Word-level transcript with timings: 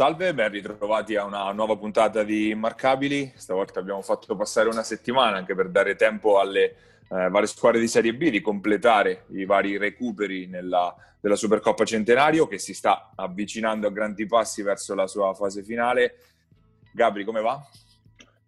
Salve, 0.00 0.32
ben 0.32 0.50
ritrovati 0.50 1.14
a 1.16 1.24
una 1.24 1.52
nuova 1.52 1.76
puntata 1.76 2.22
di 2.22 2.48
Immarcabili. 2.48 3.34
Stavolta 3.36 3.80
abbiamo 3.80 4.00
fatto 4.00 4.34
passare 4.34 4.70
una 4.70 4.82
settimana 4.82 5.36
anche 5.36 5.54
per 5.54 5.68
dare 5.68 5.94
tempo 5.94 6.40
alle 6.40 6.62
eh, 7.10 7.28
varie 7.28 7.46
squadre 7.46 7.80
di 7.80 7.86
Serie 7.86 8.14
B 8.14 8.30
di 8.30 8.40
completare 8.40 9.24
i 9.32 9.44
vari 9.44 9.76
recuperi 9.76 10.46
nella, 10.46 10.96
della 11.20 11.36
Supercoppa 11.36 11.84
Centenario 11.84 12.46
che 12.46 12.56
si 12.56 12.72
sta 12.72 13.12
avvicinando 13.14 13.88
a 13.88 13.90
grandi 13.90 14.24
passi 14.24 14.62
verso 14.62 14.94
la 14.94 15.06
sua 15.06 15.34
fase 15.34 15.62
finale. 15.62 16.14
Gabri, 16.94 17.22
come 17.22 17.42
va? 17.42 17.62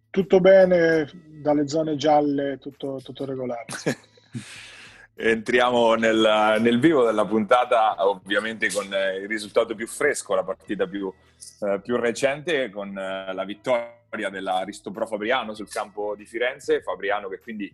Tutto 0.09 0.41
bene, 0.41 1.07
dalle 1.43 1.69
zone 1.69 1.97
gialle, 1.97 2.57
tutto, 2.63 2.99
tutto 3.05 3.27
regolare. 3.27 3.67
Entriamo 5.15 5.95
nel, 5.95 6.57
nel, 6.61 6.81
vivo 6.81 7.05
della 7.05 7.27
puntata, 7.27 7.95
ovviamente 8.09 8.73
con 8.73 8.93
eh, 8.93 9.17
il 9.17 9.29
risultato 9.29 9.75
più 9.75 9.87
fresco, 9.87 10.35
la 10.35 10.43
partita 10.43 10.87
più, 10.87 11.13
eh, 11.61 11.81
più 11.83 11.97
recente, 11.97 12.71
con 12.71 12.97
eh, 12.97 13.33
la 13.33 13.45
vittoria 13.45 14.31
dell'Aristopro 14.31 15.07
Fabriano 15.07 15.53
sul 15.55 15.69
campo 15.69 16.15
di 16.17 16.25
Firenze. 16.25 16.81
Fabriano 16.81 17.29
che 17.29 17.41
quindi 17.41 17.73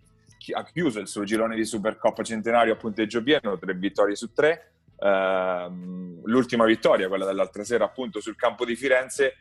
ha 0.53 0.65
chiuso 0.65 0.99
il 0.99 1.07
suo 1.07 1.23
girone 1.23 1.55
di 1.55 1.65
Supercoppa 1.65 2.25
Centenario 2.25 2.73
a 2.73 2.77
punteggio 2.77 3.23
pieno, 3.23 3.57
tre 3.57 3.75
vittorie 3.75 4.17
su 4.17 4.33
tre. 4.33 4.73
Uh, 4.97 6.21
l'ultima 6.25 6.65
vittoria, 6.65 7.07
quella 7.07 7.25
dell'altra 7.25 7.63
sera, 7.63 7.85
appunto 7.85 8.21
sul 8.21 8.35
campo 8.35 8.65
di 8.65 8.75
Firenze, 8.75 9.37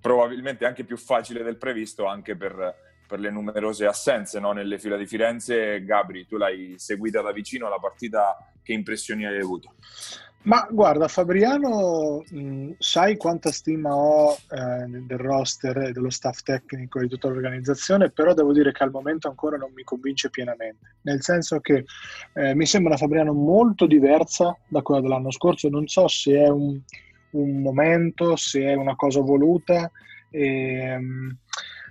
probabilmente 0.00 0.64
anche 0.64 0.84
più 0.84 0.96
facile 0.96 1.42
del 1.42 1.56
previsto, 1.58 2.06
anche 2.06 2.36
per 2.36 2.87
per 3.08 3.20
le 3.20 3.30
numerose 3.30 3.86
assenze 3.86 4.38
no? 4.38 4.52
nelle 4.52 4.78
fila 4.78 4.96
di 4.96 5.06
Firenze. 5.06 5.82
Gabri, 5.82 6.26
tu 6.26 6.36
l'hai 6.36 6.74
seguita 6.76 7.22
da 7.22 7.32
vicino 7.32 7.68
la 7.68 7.78
partita, 7.80 8.36
che 8.62 8.74
impressioni 8.74 9.24
hai 9.24 9.40
avuto? 9.40 9.74
Ma 10.42 10.66
guarda, 10.70 11.08
Fabriano, 11.08 12.22
mh, 12.30 12.72
sai 12.78 13.16
quanta 13.16 13.50
stima 13.50 13.94
ho 13.94 14.32
eh, 14.32 14.86
del 14.86 15.18
roster 15.18 15.76
e 15.78 15.92
dello 15.92 16.10
staff 16.10 16.42
tecnico 16.42 17.00
di 17.00 17.08
tutta 17.08 17.28
l'organizzazione, 17.28 18.10
però 18.10 18.34
devo 18.34 18.52
dire 18.52 18.72
che 18.72 18.84
al 18.84 18.90
momento 18.90 19.28
ancora 19.28 19.56
non 19.56 19.72
mi 19.74 19.82
convince 19.82 20.30
pienamente, 20.30 20.96
nel 21.02 21.22
senso 21.22 21.60
che 21.60 21.84
eh, 22.34 22.54
mi 22.54 22.66
sembra 22.66 22.96
Fabriano 22.96 23.32
molto 23.32 23.86
diversa 23.86 24.56
da 24.68 24.80
quella 24.80 25.00
dell'anno 25.00 25.32
scorso, 25.32 25.68
non 25.68 25.86
so 25.86 26.06
se 26.08 26.32
è 26.34 26.48
un, 26.48 26.80
un 27.30 27.60
momento, 27.60 28.36
se 28.36 28.62
è 28.62 28.74
una 28.74 28.94
cosa 28.96 29.20
voluta. 29.20 29.90
E, 30.30 30.78
ehm, 30.78 31.36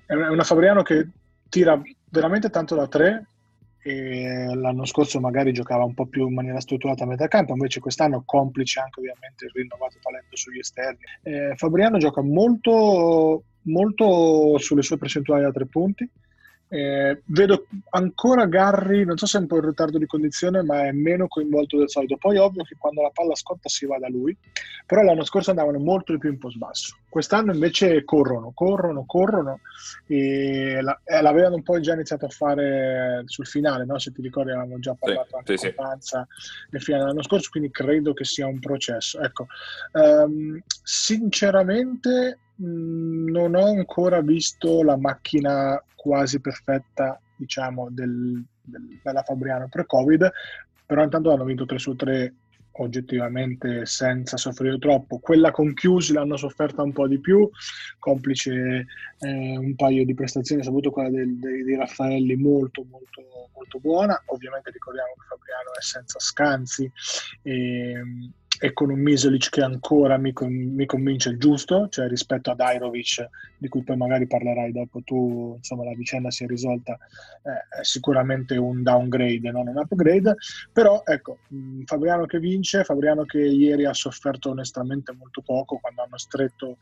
è 0.07 0.13
una 0.13 0.43
Fabriano 0.43 0.81
che 0.81 1.07
tira 1.49 1.79
veramente 2.09 2.49
tanto 2.49 2.75
da 2.75 2.87
tre 2.87 3.27
l'anno 3.87 4.85
scorso 4.85 5.19
magari 5.19 5.53
giocava 5.53 5.83
un 5.83 5.93
po' 5.93 6.07
più 6.07 6.27
in 6.27 6.33
maniera 6.33 6.59
strutturata 6.59 7.03
a 7.03 7.07
metà 7.07 7.27
campo, 7.27 7.53
invece 7.53 7.79
quest'anno 7.79 8.23
complice 8.25 8.79
anche 8.79 8.99
ovviamente 8.99 9.45
il 9.45 9.51
rinnovato 9.53 9.97
talento 10.01 10.35
sugli 10.35 10.59
esterni. 10.59 10.99
Eh, 11.23 11.53
Fabriano 11.55 11.97
gioca 11.97 12.21
molto, 12.21 13.43
molto 13.61 14.57
sulle 14.57 14.81
sue 14.81 14.97
percentuali 14.97 15.43
da 15.43 15.51
tre 15.51 15.67
punti, 15.67 16.09
eh, 16.69 17.21
vedo 17.25 17.67
ancora 17.91 18.45
Garry, 18.45 19.05
non 19.05 19.17
so 19.17 19.25
se 19.25 19.37
è 19.37 19.41
un 19.41 19.47
po' 19.47 19.57
in 19.57 19.65
ritardo 19.65 19.97
di 19.97 20.05
condizione, 20.05 20.63
ma 20.63 20.85
è 20.85 20.91
meno 20.91 21.27
coinvolto 21.27 21.77
del 21.77 21.89
solito. 21.89 22.17
Poi 22.17 22.37
ovvio 22.37 22.63
che 22.63 22.75
quando 22.77 23.01
la 23.01 23.11
palla 23.13 23.35
scotta 23.35 23.69
si 23.69 23.85
va 23.85 23.97
da 23.97 24.09
lui, 24.09 24.35
però 24.85 25.01
l'anno 25.01 25.23
scorso 25.23 25.51
andavano 25.51 25.79
molto 25.79 26.11
di 26.11 26.19
più 26.19 26.29
in 26.29 26.39
post 26.39 26.57
basso. 26.57 26.97
Quest'anno 27.07 27.53
invece 27.53 28.03
corrono, 28.03 28.51
corrono, 28.53 29.05
corrono 29.05 29.61
e 30.07 30.79
la, 30.81 30.99
eh, 31.05 31.21
l'avevano 31.21 31.55
un 31.55 31.63
po' 31.63 31.79
già 31.79 31.93
iniziato 31.93 32.25
a 32.25 32.29
fare 32.29 33.23
sul 33.25 33.47
finale, 33.47 33.85
no? 33.85 33.97
se 33.97 34.11
ti 34.11 34.21
ricordi 34.21 34.51
avevamo 34.51 34.77
già 34.79 34.95
parlato 34.99 35.29
sì, 35.29 35.35
anche 35.35 35.57
sì, 35.57 35.73
Panza 35.73 36.27
nel 36.69 36.81
finale 36.81 37.03
dell'anno 37.03 37.23
scorso, 37.23 37.49
quindi 37.49 37.71
credo 37.71 38.13
che 38.13 38.25
sia 38.25 38.45
un 38.45 38.59
processo. 38.59 39.21
Ecco, 39.21 39.47
um, 39.93 40.59
sinceramente 40.83 42.39
non 42.57 43.55
ho 43.55 43.65
ancora 43.65 44.21
visto 44.21 44.83
la 44.83 44.97
macchina 44.97 45.81
quasi 45.95 46.39
perfetta, 46.39 47.19
diciamo, 47.35 47.89
del, 47.91 48.43
del, 48.61 48.99
della 49.03 49.23
Fabriano 49.23 49.67
pre-Covid, 49.69 50.31
però 50.85 51.03
intanto 51.03 51.31
hanno 51.31 51.43
vinto 51.43 51.65
3 51.65 51.77
su 51.77 51.95
3 51.95 52.33
oggettivamente 52.79 53.85
senza 53.85 54.37
soffrire 54.37 54.77
troppo. 54.77 55.19
Quella 55.19 55.51
con 55.51 55.73
Chiusi 55.73 56.13
l'hanno 56.13 56.37
sofferta 56.37 56.81
un 56.81 56.93
po' 56.93 57.07
di 57.07 57.19
più, 57.19 57.49
complice 57.99 58.85
eh, 59.19 59.57
un 59.57 59.75
paio 59.75 60.05
di 60.05 60.13
prestazioni, 60.13 60.63
soprattutto 60.63 60.93
quella 60.93 61.09
del, 61.09 61.37
de, 61.37 61.63
di 61.63 61.75
Raffaelli 61.75 62.35
molto 62.35 62.85
molto 62.89 63.49
molto 63.53 63.79
buona. 63.79 64.21
Ovviamente 64.27 64.71
ricordiamo 64.71 65.13
che 65.15 65.25
Fabriano 65.27 65.73
è 65.77 65.81
senza 65.81 66.19
scansi 66.19 66.89
e, 67.41 68.03
e 68.59 68.73
con 68.73 68.89
un 68.89 68.99
Misolic 68.99 69.49
che 69.49 69.61
ancora 69.61 70.17
mi, 70.17 70.33
mi, 70.41 70.85
convince 70.85 71.29
il 71.29 71.37
giusto, 71.37 71.87
cioè 71.89 72.07
rispetto 72.07 72.49
ad 72.49 72.59
Airovic, 72.59 73.29
di 73.57 73.67
cui 73.67 73.83
poi 73.83 73.97
magari 73.97 74.25
parlerai 74.25 74.71
dopo 74.71 75.01
tu, 75.03 75.53
insomma 75.57 75.83
la 75.83 75.93
vicenda 75.93 76.31
si 76.31 76.43
è 76.43 76.47
risolta, 76.47 76.93
eh, 76.93 77.79
è 77.81 77.83
sicuramente 77.83 78.57
un 78.57 78.81
downgrade, 78.81 79.51
non 79.51 79.67
un 79.67 79.77
upgrade, 79.77 80.35
però 80.73 81.03
ecco, 81.05 81.39
mh, 81.49 81.83
Fabriano 81.83 82.25
che 82.25 82.39
vince, 82.39 82.83
Fabriano 82.83 83.25
che 83.25 83.39
ieri 83.39 83.85
ha 83.85 83.93
sofferto 83.93 84.49
onestamente 84.49 85.13
molto 85.13 85.41
poco 85.41 85.77
quando 85.77 86.01
hanno 86.01 86.17
stretto 86.17 86.77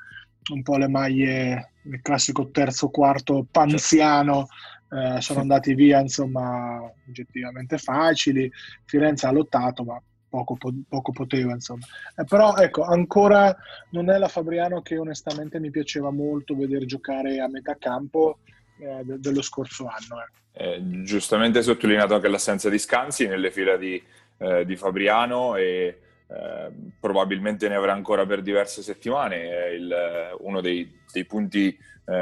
un 0.53 0.62
po' 0.62 0.78
le 0.78 0.88
maglie, 0.88 1.72
il 1.84 2.02
classico 2.02 2.52
terzo 2.52 2.90
quarto 2.90 3.46
panziano, 3.52 4.47
eh, 4.92 5.19
sono 5.19 5.42
andati 5.42 5.74
via 5.74 6.00
insomma 6.00 6.80
oggettivamente 7.07 7.78
facili, 7.78 8.50
Firenze 8.86 9.25
ha 9.28 9.31
lottato 9.31 9.84
ma 9.84 10.02
poco, 10.35 10.57
poco 10.90 11.12
poteva, 11.13 11.53
insomma. 11.53 11.85
Eh, 12.16 12.25
però 12.25 12.56
ecco, 12.57 12.84
ancora 12.84 13.56
non 13.91 14.09
è 14.09 14.18
la 14.18 14.28
Fabriano 14.28 14.81
che 14.81 14.97
onestamente 14.97 15.59
mi 15.59 15.69
piaceva 15.69 16.12
molto 16.12 16.56
vedere 16.56 16.85
giocare 16.85 17.40
a 17.40 17.47
metà 17.47 17.78
campo 17.78 18.40
eh, 18.79 19.03
de- 19.03 19.19
dello 19.19 19.41
scorso 19.41 19.88
anno. 19.88 20.22
Eh. 20.51 20.74
eh 20.74 21.01
giustamente 21.03 21.62
sottolineato 21.62 22.16
anche 22.16 22.28
l'assenza 22.28 22.69
di 22.69 22.78
Scanzi 22.78 23.28
nelle 23.28 23.51
file 23.51 23.78
di, 23.78 24.01
eh, 24.40 24.66
di 24.66 24.75
Fabriano 24.75 25.56
e 25.56 26.00
eh, 26.28 26.72
probabilmente 27.00 27.69
ne 27.69 27.75
avrà 27.75 27.94
ancora 27.94 28.25
per 28.25 28.41
diverse 28.41 28.81
settimane. 28.81 29.50
È 29.50 29.66
il, 29.68 29.95
uno 30.40 30.59
dei, 30.59 31.00
dei 31.12 31.25
punti 31.25 31.78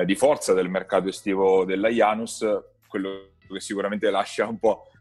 di 0.05 0.15
forza 0.15 0.53
del 0.53 0.69
mercato 0.69 1.09
estivo 1.09 1.65
della 1.65 1.89
Janus, 1.89 2.47
quello 2.87 3.31
che 3.51 3.59
sicuramente 3.59 4.09
lascia 4.09 4.47
un 4.47 4.57
po' 4.57 4.92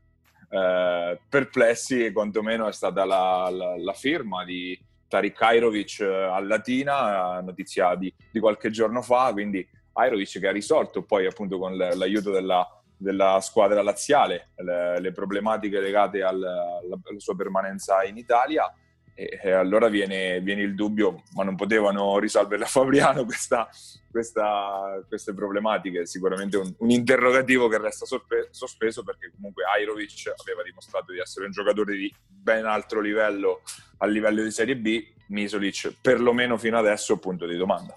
eh, 0.53 1.19
perplessi, 1.31 2.13
quantomeno 2.13 2.69
è 2.69 2.73
stata 2.73 3.07
la, 3.07 3.49
la, 3.51 3.75
la 3.79 3.93
firma 3.95 4.45
di 4.45 4.79
Tarik 5.09 5.41
Airovic 5.41 6.01
eh, 6.01 6.25
a 6.25 6.39
Latina, 6.41 7.41
notizia 7.41 7.95
di, 7.95 8.13
di, 8.31 8.39
qualche 8.39 8.69
giorno 8.69 9.01
fa, 9.01 9.33
quindi 9.33 9.67
Airovic 9.95 10.39
che 10.39 10.49
ha 10.49 10.53
risolto 10.53 11.05
poi 11.05 11.25
appunto 11.25 11.59
con 11.59 11.75
l'aiuto 11.75 12.31
della, 12.31 12.67
della 12.95 13.41
squadra 13.41 13.83
laziale 13.83 14.51
le, 14.57 15.01
le 15.01 15.13
problematiche 15.13 15.81
legate 15.81 16.23
al, 16.23 16.43
alla, 16.43 17.01
alla 17.03 17.19
sua 17.19 17.35
permanenza 17.35 18.05
in 18.05 18.19
Italia 18.19 18.71
e, 19.15 19.39
e 19.43 19.51
allora 19.51 19.89
viene, 19.89 20.41
viene, 20.41 20.63
il 20.63 20.75
dubbio, 20.75 21.23
ma 21.35 21.45
non 21.45 21.57
potevano 21.57 22.19
risolvere 22.19 22.65
a 22.65 22.67
Fabriano 22.67 23.25
questa, 23.25 23.69
questa, 24.11 25.03
queste 25.07 25.35
problematiche? 25.35 26.07
Sicuramente 26.07 26.57
un, 26.57 26.73
un 26.79 26.91
interrogativo 26.91 27.69
che 27.69 27.79
resta 27.79 28.07
sorpe- 28.07 28.49
sospeso 28.51 29.03
perché 29.03 29.31
comunque 29.35 29.65
Airovic 29.65 30.33
aveva 30.41 30.63
dimostrato 30.63 31.13
di 31.13 31.19
essere 31.19 31.47
un 31.47 31.53
giocatore 31.53 31.97
di 31.97 32.13
ben 32.27 32.65
altro 32.65 33.01
livello 33.01 33.63
a 33.99 34.07
livello 34.07 34.43
di 34.43 34.51
Serie 34.51 34.77
B, 34.77 35.05
Misolic 35.29 35.97
perlomeno 36.01 36.57
fino 36.57 36.79
adesso 36.79 37.19
punto 37.19 37.47
di 37.47 37.57
domanda. 37.57 37.95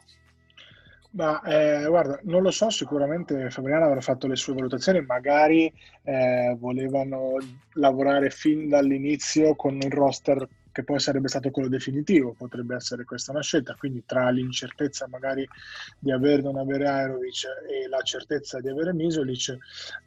Ma 1.15 1.41
eh, 1.43 1.85
guarda, 1.87 2.19
non 2.23 2.41
lo 2.41 2.51
so, 2.51 2.69
sicuramente 2.69 3.49
Fabriano 3.49 3.85
avrà 3.85 4.01
fatto 4.01 4.27
le 4.27 4.35
sue 4.35 4.53
valutazioni, 4.53 5.01
magari 5.01 5.73
eh, 6.03 6.55
volevano 6.59 7.37
lavorare 7.75 8.29
fin 8.29 8.67
dall'inizio 8.67 9.55
con 9.55 9.75
il 9.75 9.91
roster 9.91 10.45
che 10.75 10.83
poi 10.83 10.99
sarebbe 10.99 11.29
stato 11.29 11.51
quello 11.51 11.69
definitivo, 11.69 12.33
potrebbe 12.33 12.75
essere 12.75 13.05
questa 13.05 13.31
una 13.31 13.41
scelta, 13.41 13.75
quindi 13.75 14.03
tra 14.05 14.29
l'incertezza 14.29 15.07
magari 15.07 15.47
di 15.97 16.11
avere 16.11 16.41
o 16.41 16.51
non 16.51 16.57
avere 16.57 16.85
Aerovic 16.85 17.45
e 17.69 17.87
la 17.87 18.01
certezza 18.01 18.59
di 18.59 18.67
avere 18.67 18.93
Misolic 18.93 19.51
eh, 19.51 19.57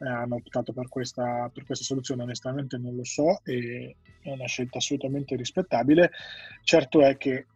hanno 0.07 0.35
optato 0.35 0.75
per 0.75 0.91
questa, 0.91 1.51
per 1.51 1.65
questa 1.65 1.87
soluzione, 1.87 2.23
onestamente 2.23 2.77
non 2.77 2.95
lo 2.95 3.05
so 3.05 3.41
è 3.43 3.95
una 4.25 4.45
scelta 4.45 4.77
assolutamente 4.77 5.37
rispettabile, 5.37 6.11
certo 6.65 7.01
è 7.01 7.17
che 7.17 7.47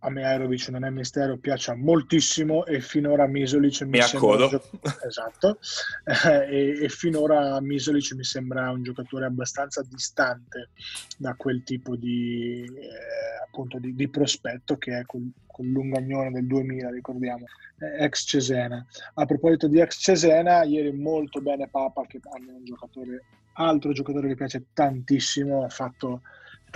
a 0.00 0.10
me 0.10 0.24
Aerovic 0.24 0.68
non 0.68 0.84
è 0.84 0.90
mistero, 0.90 1.38
piace 1.38 1.74
moltissimo 1.74 2.66
e 2.66 2.80
finora 2.80 3.26
Misolic 3.26 3.82
mi, 3.82 3.90
mi 3.90 4.02
sembra 4.02 4.48
gio- 4.48 4.62
esatto, 5.06 5.58
e, 6.48 6.78
e, 6.82 6.88
finora 6.88 7.60
Misolic 7.60 8.12
mi 8.12 8.24
sembra 8.24 8.70
un 8.70 8.82
giocatore 8.82 9.24
abbastanza 9.24 9.82
distante 9.82 10.70
da 11.16 11.34
quel 11.34 11.62
tipo 11.64 11.96
di, 11.96 12.62
eh, 12.62 13.44
appunto 13.44 13.78
di, 13.78 13.94
di, 13.94 14.08
prospetto 14.08 14.76
che 14.76 14.98
è 14.98 15.06
quel, 15.06 15.30
quel 15.46 15.70
lungagnone 15.70 16.30
del 16.30 16.46
2000, 16.46 16.90
ricordiamo, 16.90 17.46
eh, 17.78 18.04
ex 18.04 18.26
Cesena. 18.26 18.84
A 19.14 19.24
proposito 19.24 19.66
di 19.66 19.80
ex 19.80 19.98
Cesena, 19.98 20.62
ieri 20.62 20.92
molto 20.92 21.40
bene 21.40 21.68
Papa 21.68 22.04
che 22.06 22.18
è 22.18 22.36
un 22.36 22.64
giocatore, 22.64 23.24
altro 23.54 23.92
giocatore 23.92 24.28
che 24.28 24.34
piace 24.34 24.66
tantissimo, 24.74 25.64
ha 25.64 25.68
fatto 25.68 26.20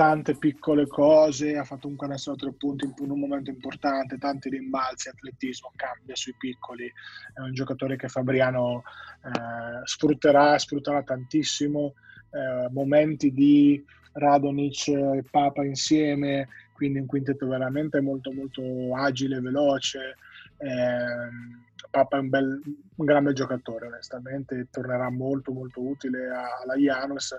tante 0.01 0.35
piccole 0.35 0.87
cose, 0.87 1.59
ha 1.59 1.65
fatto 1.65 1.87
un 1.87 1.95
canestro 1.95 2.33
da 2.33 2.39
tre 2.39 2.53
punti 2.53 2.91
in 3.01 3.11
un 3.11 3.21
momento 3.21 3.51
importante, 3.51 4.17
tanti 4.17 4.49
rimbalzi, 4.49 5.11
atletismo, 5.11 5.73
cambia 5.77 6.17
sui 6.17 6.35
piccoli, 6.39 6.91
è 7.35 7.41
un 7.41 7.53
giocatore 7.53 7.97
che 7.97 8.09
Fabriano 8.09 8.83
eh, 9.23 9.85
sfrutterà, 9.85 10.57
sfrutterà 10.57 11.03
tantissimo, 11.03 11.97
eh, 12.31 12.71
momenti 12.71 13.31
di 13.31 13.85
Radonic 14.13 14.89
e 14.89 15.23
Papa 15.31 15.67
insieme, 15.67 16.49
quindi 16.73 17.01
un 17.01 17.07
quintetto 17.07 17.47
veramente 17.47 18.01
molto 18.01 18.33
molto 18.33 18.63
agile, 18.97 19.39
veloce. 19.41 20.17
Eh, 20.57 21.91
Papa 21.91 22.17
è 22.17 22.21
un, 22.21 22.31
bel, 22.31 22.63
un 22.95 23.05
grande 23.05 23.35
giocatore, 23.35 23.89
onestamente, 23.89 24.69
tornerà 24.71 25.11
molto 25.11 25.53
molto 25.53 25.83
utile 25.83 26.27
alla 26.27 26.77
Janus 26.77 27.37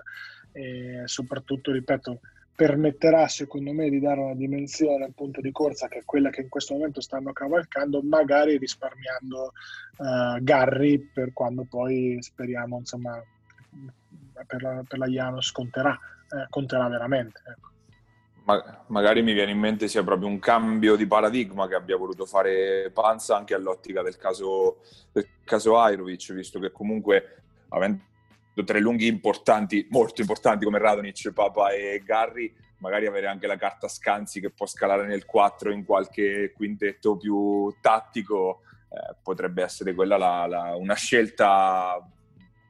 e 0.52 1.02
soprattutto, 1.06 1.72
ripeto, 1.72 2.20
permetterà 2.62 3.26
secondo 3.26 3.72
me 3.72 3.90
di 3.90 3.98
dare 3.98 4.20
una 4.20 4.36
dimensione 4.36 5.04
al 5.04 5.14
punto 5.14 5.40
di 5.40 5.50
corsa 5.50 5.88
che 5.88 5.98
è 5.98 6.04
quella 6.04 6.30
che 6.30 6.42
in 6.42 6.48
questo 6.48 6.74
momento 6.74 7.00
stanno 7.00 7.32
cavalcando, 7.32 8.00
magari 8.02 8.56
risparmiando 8.56 9.52
uh, 9.96 10.40
Garry 10.40 11.10
per 11.12 11.32
quando 11.32 11.66
poi 11.68 12.18
speriamo, 12.20 12.78
insomma, 12.78 13.20
per 14.46 14.62
la, 14.62 14.84
per 14.86 14.98
la 15.00 15.06
Janus 15.06 15.50
conterà, 15.50 15.90
eh, 15.90 16.46
conterà 16.50 16.86
veramente. 16.86 17.40
Ecco. 17.48 17.70
Ma, 18.44 18.84
magari 18.86 19.22
mi 19.22 19.32
viene 19.32 19.50
in 19.50 19.58
mente 19.58 19.88
sia 19.88 20.04
proprio 20.04 20.28
un 20.28 20.38
cambio 20.38 20.94
di 20.94 21.06
paradigma 21.08 21.66
che 21.66 21.74
abbia 21.74 21.96
voluto 21.96 22.26
fare 22.26 22.92
Panza 22.92 23.36
anche 23.36 23.54
all'ottica 23.54 24.02
del 24.02 24.16
caso, 24.16 24.82
del 25.10 25.26
caso 25.42 25.80
Airovic, 25.80 26.32
visto 26.32 26.60
che 26.60 26.70
comunque 26.70 27.42
avendo 27.70 28.10
tre 28.64 28.80
lunghi 28.80 29.06
importanti, 29.06 29.86
molto 29.90 30.20
importanti 30.20 30.64
come 30.64 30.78
Radonic, 30.78 31.32
Papa 31.32 31.70
e 31.70 32.02
Garry, 32.04 32.52
magari 32.78 33.06
avere 33.06 33.26
anche 33.26 33.46
la 33.46 33.56
carta 33.56 33.88
Scanzi 33.88 34.40
che 34.40 34.50
può 34.50 34.66
scalare 34.66 35.06
nel 35.06 35.24
4 35.24 35.72
in 35.72 35.84
qualche 35.84 36.52
quintetto 36.54 37.16
più 37.16 37.74
tattico, 37.80 38.62
eh, 38.88 39.16
potrebbe 39.22 39.62
essere 39.62 39.94
quella 39.94 40.18
la, 40.18 40.46
la, 40.46 40.76
una 40.76 40.94
scelta 40.94 42.06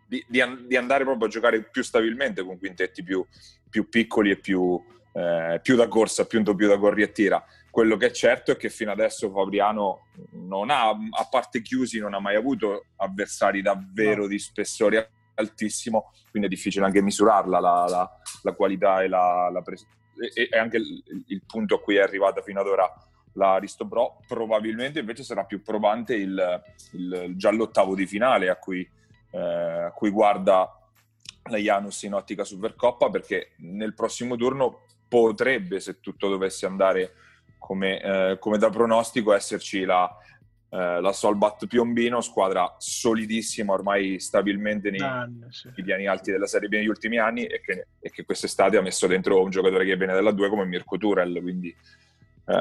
di, 0.06 0.24
di, 0.28 0.42
di, 0.66 0.76
andare 0.76 1.04
proprio 1.04 1.26
a 1.26 1.30
giocare 1.30 1.62
più 1.62 1.82
stabilmente 1.82 2.44
con 2.44 2.58
quintetti 2.58 3.02
più, 3.02 3.26
più 3.68 3.88
piccoli 3.88 4.30
e 4.30 4.36
più, 4.36 4.80
eh, 5.14 5.58
più 5.62 5.74
da 5.74 5.88
corsa, 5.88 6.22
appunto 6.22 6.54
più 6.54 6.68
da 6.68 6.78
corri 6.78 7.02
e 7.02 7.12
tira. 7.12 7.42
Quello 7.70 7.96
che 7.96 8.06
è 8.06 8.10
certo 8.10 8.52
è 8.52 8.56
che 8.58 8.68
fino 8.68 8.92
adesso 8.92 9.30
Fabriano 9.30 10.08
non 10.32 10.68
ha, 10.68 10.90
a 10.90 11.28
parte 11.30 11.62
chiusi, 11.62 11.98
non 11.98 12.12
ha 12.12 12.20
mai 12.20 12.36
avuto 12.36 12.88
avversari 12.96 13.62
davvero 13.62 14.22
no. 14.22 14.26
di 14.28 14.38
spessore 14.38 15.10
altissimo, 15.34 16.12
quindi 16.30 16.48
è 16.48 16.50
difficile 16.50 16.84
anche 16.84 17.02
misurarla 17.02 17.60
la, 17.60 17.86
la, 17.88 18.10
la 18.42 18.52
qualità 18.52 19.02
e, 19.02 19.08
la, 19.08 19.50
la 19.50 19.62
pres- 19.62 19.86
e, 20.34 20.48
e 20.50 20.58
anche 20.58 20.76
il, 20.76 21.24
il, 21.26 21.42
punto 21.46 21.76
a 21.76 21.80
cui 21.80 21.96
è 21.96 22.00
arrivata 22.00 22.42
fino 22.42 22.60
ad 22.60 22.66
ora 22.66 22.90
la 23.34 23.54
Aristobro. 23.54 24.20
Probabilmente 24.26 25.00
invece 25.00 25.22
sarà 25.22 25.44
più 25.44 25.62
probante 25.62 26.14
il, 26.14 26.62
il, 26.92 27.32
già 27.36 27.50
l'ottavo 27.50 27.94
di 27.94 28.06
finale 28.06 28.48
a 28.48 28.56
cui, 28.56 28.88
eh, 29.30 29.38
a 29.38 29.92
cui 29.92 30.10
guarda 30.10 30.76
la 31.50 31.56
Janus 31.56 32.02
in 32.02 32.14
ottica 32.14 32.44
Supercoppa 32.44 33.10
perché 33.10 33.52
nel 33.58 33.94
prossimo 33.94 34.36
turno 34.36 34.82
potrebbe, 35.08 35.80
se 35.80 36.00
tutto 36.00 36.28
dovesse 36.28 36.66
andare 36.66 37.14
come, 37.58 38.00
eh, 38.00 38.38
come 38.38 38.58
da 38.58 38.70
pronostico, 38.70 39.32
esserci 39.32 39.84
la, 39.84 40.10
eh, 40.74 41.02
la 41.02 41.12
Solbat 41.12 41.66
Piombino, 41.66 42.22
squadra 42.22 42.74
solidissima 42.78 43.74
ormai 43.74 44.18
stabilmente 44.18 44.90
nei 44.90 45.00
anni, 45.00 45.44
sì. 45.50 45.70
piani 45.74 46.06
alti 46.06 46.30
della 46.30 46.46
Serie 46.46 46.68
B 46.68 46.72
negli 46.72 46.88
ultimi 46.88 47.18
anni 47.18 47.44
e 47.44 47.60
che, 47.60 47.88
e 48.00 48.08
che, 48.08 48.24
quest'estate 48.24 48.78
ha 48.78 48.80
messo 48.80 49.06
dentro 49.06 49.42
un 49.42 49.50
giocatore 49.50 49.84
che 49.84 49.98
viene 49.98 50.14
dalla 50.14 50.30
2 50.30 50.48
come 50.48 50.64
Mirko 50.64 50.96
Turel, 50.96 51.42
quindi 51.42 51.68
eh, 51.68 52.54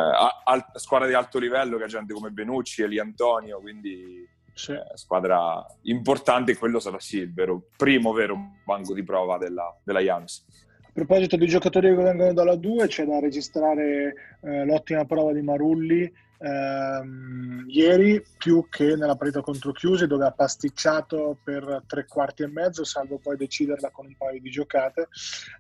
al, 0.44 0.66
squadra 0.74 1.08
di 1.08 1.14
alto 1.14 1.40
livello 1.40 1.78
che 1.78 1.86
ha 1.86 1.88
gente 1.88 2.14
come 2.14 2.32
Benucci, 2.32 2.82
Eli 2.82 3.00
Antonio, 3.00 3.62
quindi 3.62 4.28
sì. 4.54 4.74
eh, 4.74 4.84
squadra 4.96 5.66
importante, 5.84 6.58
quello 6.58 6.82
sarà 6.82 7.00
sì 7.00 7.20
il 7.20 7.34
vero, 7.34 7.70
primo 7.78 8.12
vero 8.12 8.38
banco 8.66 8.94
di 8.94 9.04
prova 9.04 9.38
della, 9.38 9.74
della 9.86 10.02
Janus. 10.02 10.46
A 10.82 10.90
proposito 10.92 11.38
di 11.38 11.48
giocatori 11.48 11.88
che 11.88 12.04
vengono 12.04 12.34
dalla 12.34 12.56
2, 12.58 12.88
c'è 12.88 13.06
da 13.06 13.22
registrare 13.22 14.38
eh, 14.42 14.66
l'ottima 14.66 15.06
prova 15.06 15.32
di 15.32 15.42
Marulli 15.42 16.12
ehm, 16.42 17.66
ieri 17.68 18.24
più 18.38 18.68
che 18.70 18.96
nella 18.96 19.16
partita 19.16 19.42
contro 19.42 19.72
Chiusi 19.72 20.08
dove 20.08 20.26
ha 20.26 20.32
pasticciato 20.32 21.38
per 21.44 21.84
tre 21.88 22.06
quarti 22.06 22.44
e 22.44 22.48
mezzo 22.48 22.84
salvo 22.84 23.20
poi 23.20 23.38
deciderla 23.38 23.92
con 23.92 24.08
un 24.08 24.16
paio 24.18 24.42
di 24.42 24.50
giocate. 24.50 25.08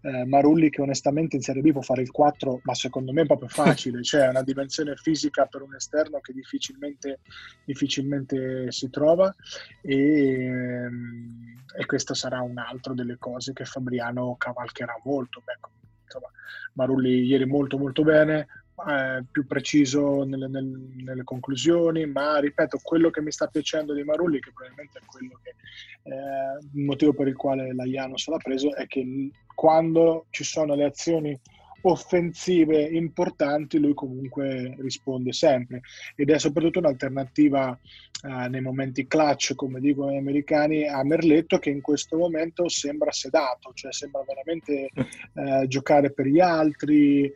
Eh, 0.01 0.25
Marulli 0.25 0.69
che 0.69 0.81
onestamente 0.81 1.35
in 1.35 1.41
Serie 1.41 1.61
B 1.61 1.71
può 1.71 1.81
fare 1.81 2.01
il 2.01 2.11
4 2.11 2.61
ma 2.63 2.73
secondo 2.73 3.11
me 3.11 3.21
è 3.21 3.25
proprio 3.25 3.49
facile. 3.49 4.01
Cioè 4.11 4.27
una 4.27 4.43
dimensione 4.43 4.95
fisica 4.95 5.45
per 5.45 5.61
un 5.61 5.75
esterno 5.75 6.19
che 6.19 6.33
difficilmente, 6.33 7.19
difficilmente 7.63 8.71
si 8.71 8.89
trova. 8.89 9.33
E, 9.81 10.45
ehm, 10.45 11.63
e 11.77 11.85
questa 11.85 12.13
sarà 12.13 12.41
un'altra 12.41 12.93
delle 12.93 13.17
cose 13.17 13.53
che 13.53 13.65
Fabriano 13.65 14.35
cavalcherà 14.37 14.99
molto. 15.03 15.41
Beh, 15.43 15.57
insomma, 16.03 16.27
Marulli 16.73 17.23
ieri 17.23 17.45
molto 17.45 17.77
molto 17.77 18.03
bene 18.03 18.47
eh, 18.87 19.23
più 19.29 19.45
preciso 19.45 20.23
nelle, 20.23 20.47
nelle, 20.47 20.77
nelle, 21.03 21.23
conclusioni, 21.23 22.05
ma 22.05 22.39
ripeto, 22.39 22.79
quello 22.81 23.09
che 23.09 23.21
mi 23.21 23.31
sta 23.31 23.47
piacendo 23.47 23.93
di 23.93 24.03
Marulli, 24.03 24.39
che 24.39 24.51
probabilmente 24.53 24.99
è 24.99 25.05
quello 25.05 25.39
che 25.43 25.55
eh, 26.03 26.65
il 26.73 26.83
motivo 26.83 27.13
per 27.13 27.27
il 27.27 27.35
quale 27.35 27.73
la 27.73 27.85
Janus 27.85 28.27
l'ha 28.27 28.37
preso, 28.37 28.75
è 28.75 28.87
che 28.87 29.29
quando 29.53 30.25
ci 30.29 30.43
sono 30.43 30.75
le 30.75 30.85
azioni 30.85 31.39
offensive 31.81 32.81
importanti, 32.81 33.79
lui 33.79 33.93
comunque 33.93 34.75
risponde 34.79 35.33
sempre. 35.33 35.81
Ed 36.15 36.29
è 36.29 36.39
soprattutto 36.39 36.79
un'alternativa 36.79 37.77
eh, 38.23 38.47
nei 38.49 38.61
momenti 38.61 39.07
clutch, 39.07 39.55
come 39.55 39.79
dicono 39.79 40.11
gli 40.11 40.17
americani, 40.17 40.87
a 40.87 41.03
Merletto 41.03 41.57
che 41.57 41.69
in 41.69 41.81
questo 41.81 42.17
momento 42.17 42.67
sembra 42.69 43.11
sedato, 43.11 43.71
cioè 43.73 43.91
sembra 43.91 44.23
veramente 44.25 44.89
eh, 45.33 45.67
giocare 45.67 46.11
per 46.11 46.27
gli 46.27 46.39
altri 46.39 47.23
eh, 47.23 47.33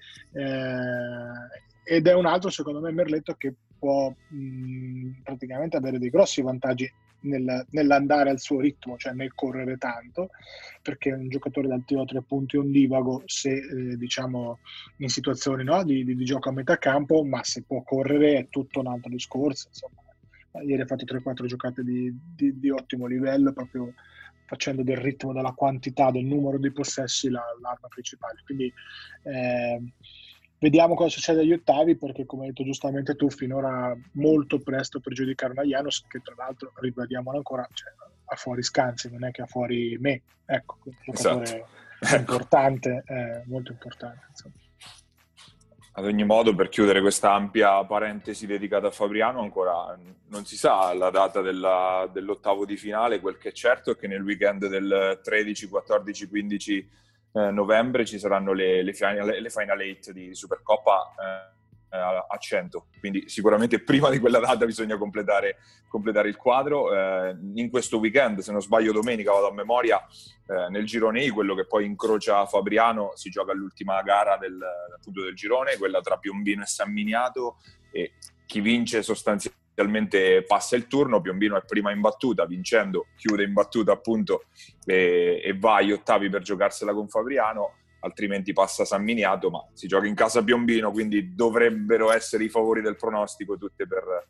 ed 1.88 2.08
è 2.08 2.14
un 2.14 2.26
altro 2.26 2.50
secondo 2.50 2.80
me 2.80 2.92
Merletto 2.92 3.36
che 3.36 3.54
può 3.78 4.10
mh, 4.10 5.22
praticamente 5.24 5.78
avere 5.78 6.00
dei 6.00 6.10
grossi 6.10 6.42
vantaggi 6.42 6.92
nel, 7.22 7.66
nell'andare 7.72 8.30
al 8.30 8.40
suo 8.40 8.60
ritmo, 8.60 8.98
cioè 8.98 9.14
nel 9.14 9.34
correre 9.34 9.78
tanto, 9.78 10.30
perché 10.82 11.12
un 11.12 11.30
giocatore 11.30 11.68
dal 11.68 11.84
tiro 11.86 12.02
a 12.02 12.06
tre 12.06 12.22
punti 12.22 12.58
ondivago 12.58 13.24
se 13.26 13.52
eh, 13.52 13.98
diciamo 13.98 14.60
in 14.98 15.10
situazioni 15.10 15.64
no, 15.64 15.84
di, 15.84 16.04
di, 16.04 16.16
di, 16.16 16.26
gioco 16.26 16.50
a 16.50 16.54
metà 16.54 16.78
campo, 16.78 17.24
ma 17.24 17.44
se 17.44 17.64
può 17.64 17.82
correre 17.84 18.38
è 18.38 18.48
tutto 18.50 18.80
un 18.80 18.88
altro 18.88 19.10
discorso. 19.10 19.68
Insomma. 19.68 20.02
Ieri 20.64 20.84
ha 20.84 20.86
fatto 20.86 21.04
3-4 21.04 21.46
giocate 21.48 21.84
di, 21.84 22.16
di, 22.36 22.58
di, 22.58 22.70
ottimo 22.70 23.08
livello, 23.08 23.52
proprio 23.52 23.94
facendo 24.46 24.84
del 24.84 24.98
ritmo, 24.98 25.34
della 25.34 25.52
quantità, 25.52 26.12
del 26.12 26.24
numero 26.24 26.58
di 26.58 26.72
possessi 26.72 27.30
la, 27.30 27.44
l'arma 27.62 27.88
principale. 27.90 28.42
Quindi 28.46 28.72
eh, 29.24 29.82
Vediamo 30.58 30.96
cosa 30.96 31.10
succede 31.10 31.42
agli 31.42 31.52
ottavi 31.52 31.98
perché 31.98 32.26
come 32.26 32.44
hai 32.44 32.48
detto 32.50 32.64
giustamente 32.64 33.16
tu 33.16 33.30
finora 33.30 33.96
molto 34.14 34.60
presto 34.60 35.00
per 35.00 35.14
giudicare 35.14 35.52
una 35.52 35.64
Janus 35.64 36.06
che 36.08 36.22
tra 36.22 36.34
l'altro 36.38 36.72
ribadiamolo 36.76 37.38
ancora 37.38 37.68
cioè, 37.74 37.92
a 38.26 38.36
fuori 38.36 38.64
scansi 38.64 39.12
non 39.12 39.26
è 39.26 39.32
che 39.32 39.42
a 39.42 39.48
fuori 39.48 39.98
me 40.00 40.22
ecco 40.46 40.78
un 40.86 40.94
giocatore 41.04 41.66
esatto. 42.00 42.16
importante 42.18 43.04
eh, 43.06 43.44
molto 43.46 43.74
importante 43.74 44.26
insomma. 44.30 44.56
Ad 45.98 46.04
ogni 46.04 46.26
modo, 46.26 46.54
per 46.54 46.68
chiudere 46.68 47.00
questa 47.00 47.32
ampia 47.32 47.82
parentesi 47.86 48.46
dedicata 48.46 48.88
a 48.88 48.92
Fabriano, 48.92 49.40
ancora 49.40 49.98
non 50.28 50.46
si 50.46 50.58
sa 50.58 50.94
la 50.94 51.10
data 51.10 51.40
della, 51.40 52.10
dell'ottavo 52.12 52.66
di 52.66 52.76
finale. 52.76 53.22
Quel 53.22 53.38
che 53.38 53.50
è 53.50 53.52
certo 53.54 53.92
è 53.92 53.96
che 53.96 54.06
nel 54.08 54.22
weekend 54.22 54.68
del 54.68 55.22
13, 55.24 55.70
14, 55.70 56.28
15 56.28 56.90
eh, 57.36 57.52
novembre 57.52 58.06
ci 58.06 58.18
saranno 58.18 58.54
le, 58.54 58.82
le, 58.82 58.94
final, 58.94 59.28
le 59.28 59.50
final 59.50 59.82
eight 59.82 60.12
di 60.12 60.34
Supercoppa 60.34 61.14
eh, 61.20 61.98
a 61.98 62.38
100, 62.38 62.88
quindi 63.00 63.30
sicuramente 63.30 63.82
prima 63.82 64.10
di 64.10 64.20
quella 64.20 64.40
data 64.40 64.66
bisogna 64.66 64.98
completare, 64.98 65.58
completare 65.88 66.30
il 66.30 66.36
quadro. 66.36 66.94
Eh, 66.94 67.38
in 67.56 67.70
questo 67.70 68.00
weekend, 68.00 68.40
se 68.40 68.52
non 68.52 68.62
sbaglio 68.62 68.92
domenica, 68.92 69.32
vado 69.32 69.50
a 69.50 69.54
memoria, 69.54 70.02
eh, 70.48 70.70
nel 70.70 70.86
girone 70.86 71.24
I, 71.24 71.30
quello 71.30 71.56
che 71.56 71.66
poi 71.66 71.86
incrocia 71.86 72.46
Fabriano, 72.46 73.12
si 73.16 73.30
gioca 73.30 73.54
l'ultima 73.54 74.02
gara 74.02 74.38
del, 74.38 74.58
appunto, 74.96 75.22
del 75.22 75.36
girone, 75.36 75.78
quella 75.78 76.02
tra 76.02 76.18
Piombino 76.18 76.64
e 76.64 76.68
San 76.68 76.92
Miniato, 76.92 77.58
e 77.92 78.14
chi 78.46 78.62
vince 78.62 79.02
sostanzialmente 79.02 79.65
inizialmente 79.76 80.44
passa 80.44 80.76
il 80.78 80.88
turno, 80.88 81.20
Piombino 81.20 81.58
è 81.58 81.64
prima 81.66 81.92
in 81.92 82.00
battuta, 82.00 82.46
vincendo 82.46 83.08
chiude 83.18 83.44
in 83.44 83.54
battuta 83.54 83.92
appunto 83.92 84.46
e, 84.86 85.42
e 85.44 85.58
va 85.58 85.76
agli 85.76 85.92
ottavi 85.92 86.30
per 86.30 86.42
giocarsela 86.42 86.94
con 86.94 87.10
Fabriano, 87.10 87.74
altrimenti 88.00 88.54
passa 88.54 88.86
San 88.86 89.04
Miniato, 89.04 89.50
ma 89.50 89.68
si 89.74 89.88
gioca 89.88 90.08
in 90.08 90.16
casa 90.16 90.44
Piombino, 90.44 90.92
quindi 90.92 91.36
dovrebbero 91.36 92.12
essere 92.12 92.46
i 92.46 92.50
favori 92.50 92.82
del 92.82 92.96
pronostico 92.96 93.58
tutte 93.58 93.86
per, 93.86 94.28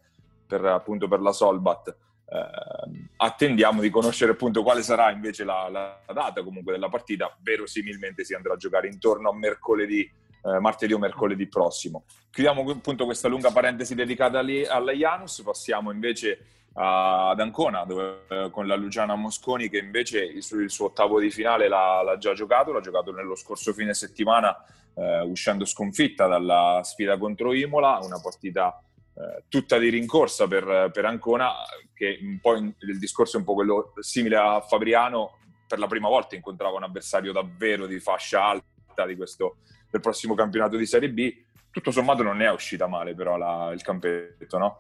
per 0.47 0.65
appunto 0.65 1.07
per 1.07 1.21
la 1.21 1.31
Solbat. 1.31 1.95
eh, 2.27 3.07
attendiamo 3.17 3.81
di 3.81 3.91
conoscere 3.91 4.31
appunto 4.31 4.63
quale 4.63 4.81
sarà 4.81 5.11
invece 5.11 5.43
la, 5.43 5.69
la, 5.69 6.01
data 6.11 6.43
comunque 6.43 6.71
della 6.71 6.89
partita, 6.89 7.35
verosimilmente 7.43 8.23
si 8.23 8.33
andrà 8.33 8.53
a 8.53 8.57
giocare 8.57 8.87
intorno 8.87 9.29
a 9.29 9.35
mercoledì, 9.35 10.09
eh, 10.45 10.59
martedì 10.59 10.93
o 10.93 10.99
mercoledì 10.99 11.47
prossimo. 11.47 12.05
Chiudiamo 12.29 12.69
appunto 12.69 13.05
questa 13.05 13.27
lunga 13.27 13.51
parentesi 13.51 13.95
dedicata 13.95 14.39
alla 14.39 14.91
Janus, 14.91 15.41
passiamo 15.41 15.91
invece 15.91 16.45
ad 16.77 17.39
Ancona 17.39 17.85
dove, 17.85 18.25
eh, 18.27 18.49
con 18.51 18.67
la 18.67 18.75
Luciana 18.75 19.15
Mosconi 19.15 19.69
che 19.69 19.77
invece 19.77 20.23
il 20.23 20.43
suo, 20.43 20.59
il 20.59 20.69
suo 20.69 20.87
ottavo 20.87 21.21
di 21.21 21.31
finale 21.31 21.69
l'ha, 21.69 22.01
l'ha, 22.03 22.17
già 22.17 22.33
giocato, 22.33 22.73
l'ha 22.73 22.81
giocato 22.81 23.13
nello 23.13 23.35
scorso 23.35 23.71
fine 23.71 23.93
settimana 23.93 24.53
eh, 24.93 25.21
uscendo 25.21 25.63
sconfitta 25.63 26.27
dalla 26.27 26.81
sfida 26.83 27.17
contro 27.17 27.53
Imola, 27.53 27.99
una 28.01 28.19
partita 28.21 28.77
eh, 29.13 29.43
tutta 29.47 29.77
di 29.77 29.89
rincorsa 29.89 30.47
per, 30.47 30.91
per, 30.91 31.05
Ancona, 31.05 31.53
che 31.93 32.17
in, 32.19 32.39
il 32.79 32.99
discorso 32.99 33.37
è 33.37 33.39
un 33.39 33.45
po' 33.45 33.53
quello 33.53 33.93
simile 33.99 34.35
a 34.35 34.59
Fabriano, 34.59 35.37
per 35.67 35.79
la 35.79 35.87
prima 35.87 36.09
volta 36.09 36.35
incontrava 36.35 36.75
un 36.75 36.83
avversario 36.83 37.31
davvero 37.31 37.87
di 37.87 37.99
fascia 37.99 38.43
alta 38.43 39.05
di 39.05 39.15
questo, 39.15 39.57
del 39.95 40.01
prossimo 40.01 40.35
campionato 40.35 40.75
di 40.75 40.85
Serie 40.85 41.09
B. 41.09 41.33
Tutto 41.71 41.91
sommato 41.91 42.23
non 42.23 42.41
è 42.41 42.49
uscita 42.51 42.87
male 42.87 43.15
però 43.15 43.35
la, 43.35 43.71
il 43.73 43.81
campetto, 43.81 44.57
no? 44.57 44.77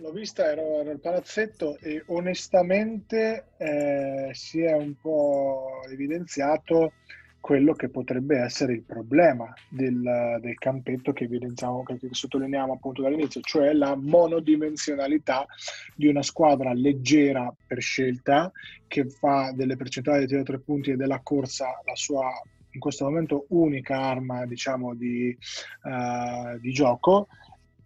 L'ho 0.00 0.12
vista, 0.12 0.50
ero, 0.50 0.80
ero 0.80 0.90
al 0.90 1.00
palazzetto 1.00 1.76
e 1.78 2.02
onestamente 2.06 3.48
eh, 3.58 4.30
si 4.32 4.62
è 4.62 4.72
un 4.72 4.94
po' 4.98 5.82
evidenziato 5.90 6.92
quello 7.38 7.74
che 7.74 7.88
potrebbe 7.88 8.38
essere 8.38 8.72
il 8.72 8.82
problema 8.82 9.52
del, 9.68 10.38
del 10.40 10.58
campetto 10.58 11.12
che 11.12 11.24
evidenziamo, 11.24 11.82
che, 11.82 11.98
che 11.98 12.08
sottolineiamo 12.10 12.74
appunto 12.74 13.02
dall'inizio, 13.02 13.40
cioè 13.42 13.72
la 13.72 13.94
monodimensionalità 13.94 15.46
di 15.94 16.08
una 16.08 16.22
squadra 16.22 16.72
leggera 16.72 17.54
per 17.66 17.80
scelta 17.80 18.50
che 18.86 19.08
fa 19.08 19.52
delle 19.54 19.76
percentuali 19.76 20.20
di 20.20 20.26
tiro 20.26 20.40
a 20.40 20.44
tre 20.44 20.58
punti 20.58 20.90
e 20.90 20.96
della 20.96 21.20
corsa 21.22 21.66
la 21.84 21.94
sua 21.94 22.30
in 22.70 22.80
questo 22.80 23.04
momento 23.04 23.46
unica 23.48 23.98
arma 24.00 24.46
diciamo 24.46 24.94
di, 24.94 25.36
uh, 25.82 26.58
di 26.58 26.72
gioco 26.72 27.28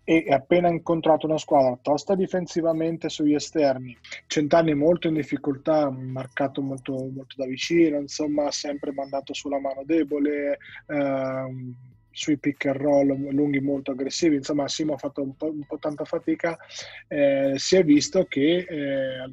e 0.05 0.27
appena 0.31 0.69
incontrato 0.69 1.27
una 1.27 1.39
squadra 1.39 1.79
tosta 1.81 2.17
difensivamente 2.17 3.09
sugli 3.09 3.35
esterni, 3.35 3.97
Centanni 4.27 4.75
molto 4.75 5.07
in 5.07 5.15
difficoltà, 5.15 5.91
marcato 5.91 6.61
molto, 6.61 6.93
molto 6.93 7.37
da 7.37 7.47
vicino, 7.47 7.99
insomma 7.99 8.51
sempre 8.51 8.93
mandato 8.93 9.33
sulla 9.33 9.61
mano 9.61 9.83
debole, 9.85 10.59
eh, 10.89 11.75
sui 12.11 12.37
pick 12.37 12.67
and 12.67 12.77
roll 12.77 13.31
lunghi 13.31 13.61
molto 13.61 13.93
aggressivi, 13.93 14.37
insomma 14.37 14.69
Simo 14.69 14.95
ha 14.95 14.99
fatto 14.99 15.23
un 15.23 15.37
po', 15.37 15.51
un 15.51 15.65
po 15.65 15.79
tanta 15.79 16.05
fatica, 16.05 16.59
eh, 17.07 17.55
si 17.57 17.77
è 17.77 17.85
visto 17.85 18.25
che 18.25 18.67
eh, 18.69 19.33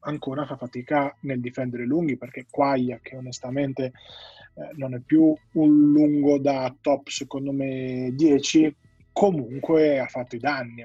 ancora 0.00 0.44
fa 0.44 0.56
fatica 0.56 1.14
nel 1.20 1.40
difendere 1.40 1.84
lunghi 1.84 2.16
perché 2.16 2.46
Quaglia 2.48 2.98
che 3.02 3.16
onestamente 3.16 3.92
eh, 4.56 4.70
non 4.76 4.94
è 4.94 5.00
più 5.04 5.36
un 5.52 5.92
lungo 5.92 6.38
da 6.38 6.74
top 6.80 7.08
secondo 7.08 7.52
me 7.52 8.10
10 8.14 8.74
comunque 9.12 9.98
ha 9.98 10.06
fatto 10.06 10.36
i 10.36 10.38
danni. 10.38 10.84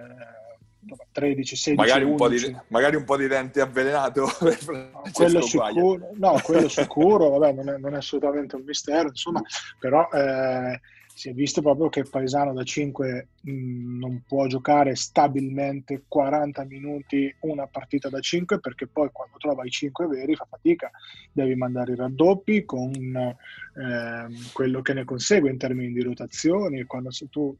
13, 1.11 1.55
16, 1.55 1.75
magari 1.75 2.03
un, 2.03 2.15
11. 2.19 2.47
Di, 2.47 2.57
magari 2.69 2.95
un 2.95 3.03
po' 3.03 3.15
di 3.15 3.27
dente 3.27 3.61
avvelenato 3.61 4.21
no, 4.71 5.01
quello 5.13 5.41
sicuro, 5.41 6.09
no, 6.15 6.39
quello 6.43 6.67
sicuro 6.67 7.29
vabbè, 7.29 7.53
non, 7.53 7.69
è, 7.69 7.77
non, 7.77 7.93
è, 7.93 7.97
assolutamente 7.97 8.55
un 8.55 8.63
mistero 8.65 9.09
insomma, 9.09 9.43
però 9.77 10.09
eh, 10.11 10.81
si 11.13 11.30
è 11.30 11.34
visto 11.34 11.62
proprio 11.62 11.89
che 11.89 12.03
Paesano 12.03 12.53
da 12.53 12.63
5 12.63 13.27
mh, 13.41 13.51
mm, 13.51 14.00
non 14.00 14.24
può 14.27 14.48
giocare 14.48 14.96
stabilmente 14.96 16.03
40 16.08 16.63
minuti 16.65 17.34
una 17.41 17.68
partita 17.68 18.10
da 18.10 18.20
5 18.20 18.60
perché 18.60 18.88
poi 18.88 19.10
quando 19.12 19.38
trova 19.38 19.65
i 19.65 19.70
5 19.70 20.08
veri 20.08 20.36
fa 20.36 20.48
fatica, 20.50 20.89
devi 21.32 21.56
mandare 21.56 21.94
i 21.94 21.96
raddoppi 21.96 22.65
con 22.65 22.94
eh, 23.15 24.27
quello 24.53 24.82
che 24.82 24.94
ne 24.94 25.06
consegue 25.06 25.50
in 25.50 25.58
termini 25.58 25.94
di 25.94 26.01
rotazioni, 26.01 26.84
quando 26.86 27.12
sei 27.12 27.30
tu 27.30 27.56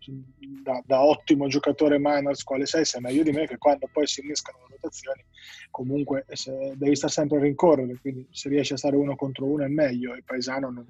da, 0.64 0.82
da, 0.86 1.04
ottimo 1.04 1.48
giocatore 1.48 1.98
minors 2.00 2.44
quale 2.44 2.66
sei, 2.66 2.86
sei 2.86 3.02
meglio 3.02 3.24
di 3.24 3.32
me 3.32 3.48
che 3.48 3.58
quando 3.58 3.88
poi 3.92 4.08
si 4.08 4.22
innescano 4.22 4.60
le 4.68 4.76
rotazioni 4.82 5.24
comunque 5.70 6.26
devi 6.76 6.96
stare 6.96 7.12
sempre 7.12 7.38
a 7.38 7.42
rincorrere, 7.42 7.98
quindi 8.00 8.28
se 8.32 8.50
riesci 8.50 8.74
a 8.74 8.78
stare 8.78 8.96
uno 8.96 9.16
contro 9.16 9.46
uno 9.46 9.64
è 9.64 9.68
meglio 9.68 10.14
e 10.14 10.24
Paesano 10.24 10.70
non 10.70 10.86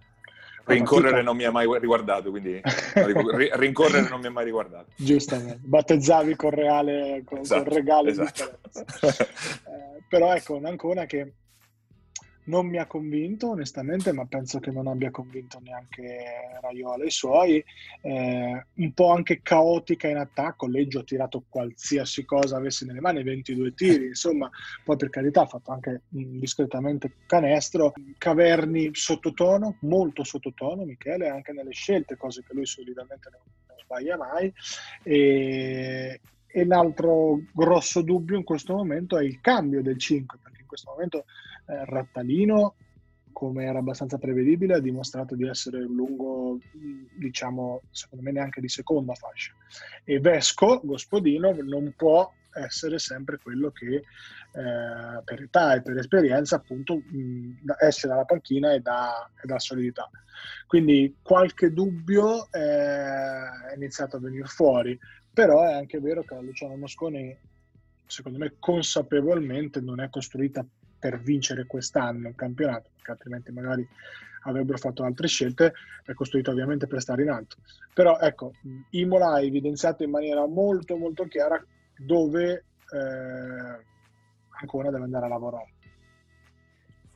Rincorrere 0.63 1.21
non 1.21 1.35
mi 1.35 1.43
ha 1.43 1.51
mai 1.51 1.67
riguardato, 1.79 2.29
quindi 2.29 2.61
rincorrere 3.53 4.09
non 4.09 4.19
mi 4.19 4.27
ha 4.27 4.31
mai 4.31 4.45
riguardato. 4.45 4.91
Giustamente, 4.97 5.59
battezzavi 5.61 6.35
con 6.35 6.51
reale, 6.51 7.23
con, 7.25 7.39
esatto, 7.39 7.63
con 7.63 7.73
regale 7.73 8.09
esatto. 8.11 8.57
eh, 8.73 10.03
però 10.07 10.33
ecco, 10.33 10.55
un'ancona 10.55 11.05
che 11.05 11.33
non 12.45 12.67
mi 12.67 12.77
ha 12.77 12.85
convinto 12.85 13.49
onestamente, 13.49 14.11
ma 14.11 14.25
penso 14.25 14.59
che 14.59 14.71
non 14.71 14.87
abbia 14.87 15.11
convinto 15.11 15.59
neanche 15.61 16.59
Raiola 16.61 17.03
e 17.03 17.07
i 17.07 17.11
suoi. 17.11 17.63
Eh, 18.01 18.65
un 18.73 18.93
po' 18.93 19.11
anche 19.11 19.41
caotica 19.41 20.07
in 20.07 20.17
attacco. 20.17 20.67
Leggio 20.67 20.99
ha 20.99 21.03
tirato 21.03 21.43
qualsiasi 21.47 22.25
cosa 22.25 22.57
avesse 22.57 22.85
nelle 22.85 23.01
mani, 23.01 23.23
22 23.23 23.73
tiri, 23.73 24.07
insomma, 24.07 24.49
poi 24.83 24.97
per 24.97 25.09
carità 25.09 25.41
ha 25.41 25.47
fatto 25.47 25.71
anche 25.71 26.01
discretamente 26.07 27.11
canestro. 27.25 27.93
Caverni 28.17 28.89
sottotono, 28.93 29.77
molto 29.81 30.23
sottotono, 30.23 30.83
Michele, 30.83 31.29
anche 31.29 31.51
nelle 31.51 31.71
scelte, 31.71 32.17
cose 32.17 32.43
che 32.43 32.53
lui 32.53 32.65
solitamente 32.65 33.29
non, 33.31 33.41
non 33.67 33.77
sbaglia 33.77 34.17
mai. 34.17 34.51
E, 35.03 36.19
e 36.51 36.65
l'altro 36.65 37.41
grosso 37.53 38.01
dubbio 38.01 38.37
in 38.37 38.43
questo 38.43 38.75
momento 38.75 39.17
è 39.17 39.23
il 39.23 39.39
cambio 39.41 39.81
del 39.81 39.97
5, 39.97 40.39
perché 40.41 40.61
in 40.61 40.67
questo 40.67 40.91
momento 40.91 41.25
eh, 41.67 41.85
Rattalino, 41.85 42.75
come 43.31 43.65
era 43.65 43.79
abbastanza 43.79 44.17
prevedibile, 44.17 44.75
ha 44.75 44.79
dimostrato 44.79 45.35
di 45.35 45.47
essere 45.47 45.83
un 45.83 45.95
lungo, 45.95 46.59
diciamo, 47.17 47.81
secondo 47.89 48.23
me 48.23 48.31
neanche 48.31 48.61
di 48.61 48.69
seconda 48.69 49.13
fascia. 49.13 49.53
E 50.03 50.19
Vesco, 50.19 50.81
Gospodino, 50.83 51.55
non 51.61 51.93
può 51.95 52.31
essere 52.53 52.99
sempre 52.99 53.37
quello 53.37 53.71
che 53.71 53.95
eh, 53.95 55.21
per 55.23 55.41
età 55.41 55.75
e 55.75 55.81
per 55.81 55.97
esperienza 55.97 56.57
appunto 56.57 56.97
mh, 56.97 57.63
esce 57.79 58.07
dalla 58.07 58.25
panchina 58.25 58.73
e 58.73 58.81
dà, 58.81 59.29
e 59.41 59.47
dà 59.47 59.59
solidità. 59.59 60.09
Quindi 60.67 61.15
qualche 61.21 61.71
dubbio 61.71 62.51
eh, 62.51 62.59
è 62.59 63.75
iniziato 63.75 64.17
a 64.17 64.19
venire 64.19 64.47
fuori, 64.47 64.97
però 65.33 65.63
è 65.63 65.73
anche 65.73 65.99
vero 65.99 66.23
che 66.23 66.33
la 66.33 66.41
Luciano 66.41 66.75
Mosconi 66.75 67.37
secondo 68.05 68.37
me 68.37 68.55
consapevolmente 68.59 69.79
non 69.79 70.01
è 70.01 70.09
costruita 70.09 70.65
per 70.99 71.19
vincere 71.19 71.65
quest'anno 71.65 72.27
il 72.27 72.35
campionato, 72.35 72.89
perché 72.95 73.11
altrimenti 73.11 73.51
magari 73.51 73.87
avrebbero 74.43 74.77
fatto 74.77 75.03
altre 75.03 75.27
scelte, 75.27 75.73
è 76.03 76.13
costruito 76.13 76.51
ovviamente 76.51 76.87
per 76.87 77.01
stare 77.01 77.23
in 77.23 77.29
alto. 77.29 77.57
Però 77.93 78.19
ecco, 78.19 78.53
Imola 78.91 79.33
ha 79.33 79.41
evidenziato 79.41 80.03
in 80.03 80.09
maniera 80.09 80.45
molto 80.45 80.97
molto 80.97 81.25
chiara 81.25 81.63
dove 81.97 82.51
eh, 82.53 83.85
Ancona 84.59 84.91
deve 84.91 85.03
andare 85.03 85.25
a 85.25 85.29
lavorare. 85.29 85.73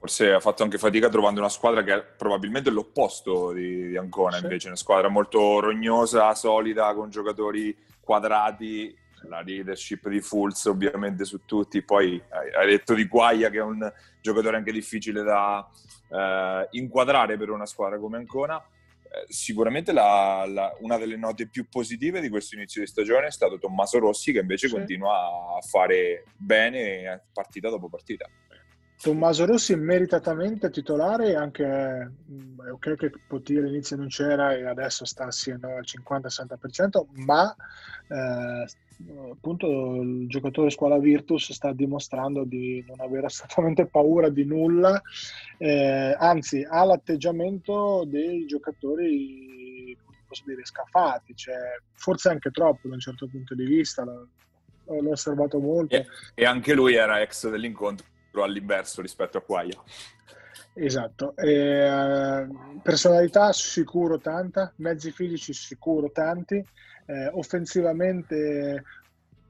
Forse 0.06 0.34
ha 0.34 0.40
fatto 0.40 0.62
anche 0.62 0.78
fatica 0.78 1.10
trovando 1.10 1.40
una 1.40 1.50
squadra 1.50 1.82
che 1.82 1.92
è 1.92 2.04
probabilmente 2.04 2.70
l'opposto 2.70 3.52
di, 3.54 3.88
di 3.88 3.98
Ancona, 3.98 4.38
sì. 4.38 4.44
invece 4.44 4.68
una 4.68 4.76
squadra 4.76 5.10
molto 5.10 5.60
rognosa, 5.60 6.36
solida, 6.36 6.94
con 6.94 7.10
giocatori 7.10 7.76
quadrati, 8.02 8.96
la 9.24 9.42
leadership 9.42 10.08
di 10.08 10.22
Fulz 10.22 10.66
ovviamente 10.66 11.26
su 11.26 11.44
tutti, 11.46 11.82
poi 11.82 12.22
hai 12.30 12.68
detto 12.68 12.94
di 12.94 13.08
Guaia 13.08 13.50
che 13.50 13.58
è 13.58 13.64
un 13.64 13.92
giocatore 14.22 14.58
anche 14.58 14.72
difficile 14.72 15.24
da 15.24 15.68
eh, 16.12 16.68
inquadrare 16.74 17.36
per 17.36 17.50
una 17.50 17.66
squadra 17.66 17.98
come 17.98 18.18
Ancona. 18.18 18.64
Eh, 19.06 19.26
sicuramente 19.34 19.92
la, 19.92 20.46
la, 20.48 20.72
una 20.82 21.00
delle 21.00 21.18
note 21.18 21.48
più 21.48 21.68
positive 21.68 22.22
di 22.22 22.30
questo 22.30 22.54
inizio 22.54 22.82
di 22.82 22.86
stagione 22.86 23.26
è 23.26 23.32
stato 23.32 23.58
Tommaso 23.58 23.98
Rossi 23.98 24.32
che 24.32 24.40
invece 24.42 24.68
sì. 24.68 24.76
continua 24.76 25.58
a 25.58 25.62
fare 25.62 26.26
bene 26.38 27.24
partita 27.34 27.70
dopo 27.70 27.90
partita. 27.90 28.30
Tommaso 29.02 29.46
Rossi 29.46 29.76
meritatamente 29.76 30.70
titolare, 30.70 31.36
anche 31.36 31.64
è 31.66 32.72
ok 32.72 32.96
che 32.96 33.12
Potti 33.28 33.56
all'inizio 33.58 33.98
non 33.98 34.08
c'era 34.08 34.54
e 34.56 34.66
adesso 34.66 35.06
sta 35.06 35.26
assieme 35.26 35.74
al 35.74 35.84
50-60%, 35.84 37.06
ma 37.26 37.54
eh, 38.08 38.66
appunto 39.32 40.02
il 40.02 40.28
giocatore 40.28 40.70
squadra 40.70 40.98
Virtus 40.98 41.52
sta 41.52 41.74
dimostrando 41.74 42.46
di 42.46 42.84
non 42.88 43.00
avere 43.02 43.28
assolutamente 43.28 43.86
paura 43.86 44.30
di 44.30 44.46
nulla, 44.46 45.00
eh, 45.58 46.16
anzi 46.18 46.66
ha 46.68 46.84
l'atteggiamento 46.86 48.06
dei 48.08 48.46
giocatori, 48.46 49.96
posso 50.26 50.44
dire, 50.46 50.66
scafati, 50.66 51.36
cioè, 51.36 51.56
forse 51.94 52.30
anche 52.30 52.50
troppo 52.50 52.88
da 52.88 52.94
un 52.96 53.02
certo 53.02 53.28
punto 53.28 53.54
di 53.54 53.66
vista, 53.66 54.04
l'ho, 54.04 54.30
l'ho 54.86 55.12
osservato 55.12 55.60
molto. 55.60 55.96
E, 55.96 56.08
e 56.34 56.46
anche 56.46 56.74
lui 56.74 56.96
era 56.96 57.22
ex 57.22 57.50
dell'incontro 57.50 58.14
all'inverso 58.44 59.02
rispetto 59.02 59.38
a 59.38 59.42
Quaia. 59.42 59.82
Esatto, 60.74 61.36
eh, 61.38 62.48
personalità 62.82 63.54
sicuro 63.54 64.20
tanta, 64.20 64.74
mezzi 64.78 65.12
fisici 65.12 65.54
sicuro 65.54 66.12
tanti, 66.12 66.56
eh, 67.06 67.28
offensivamente 67.34 68.84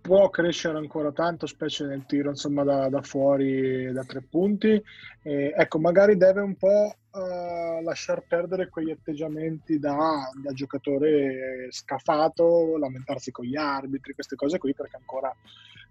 può 0.05 0.29
crescere 0.29 0.77
ancora 0.77 1.11
tanto, 1.11 1.47
specie 1.47 1.83
nel 1.85 2.05
tiro 2.05 2.29
insomma, 2.29 2.63
da, 2.63 2.89
da 2.89 3.01
fuori 3.01 3.91
da 3.91 4.03
tre 4.03 4.21
punti. 4.21 4.79
E, 5.23 5.53
ecco, 5.55 5.79
magari 5.79 6.15
deve 6.15 6.41
un 6.41 6.55
po' 6.55 6.95
uh, 7.09 7.81
lasciar 7.83 8.21
perdere 8.27 8.69
quegli 8.69 8.91
atteggiamenti 8.91 9.79
da, 9.79 10.29
da, 10.43 10.51
giocatore 10.51 11.69
scafato, 11.71 12.77
lamentarsi 12.77 13.31
con 13.31 13.45
gli 13.45 13.55
arbitri, 13.55 14.13
queste 14.13 14.35
cose 14.35 14.59
qui, 14.59 14.75
perché 14.75 14.97
ancora 14.97 15.35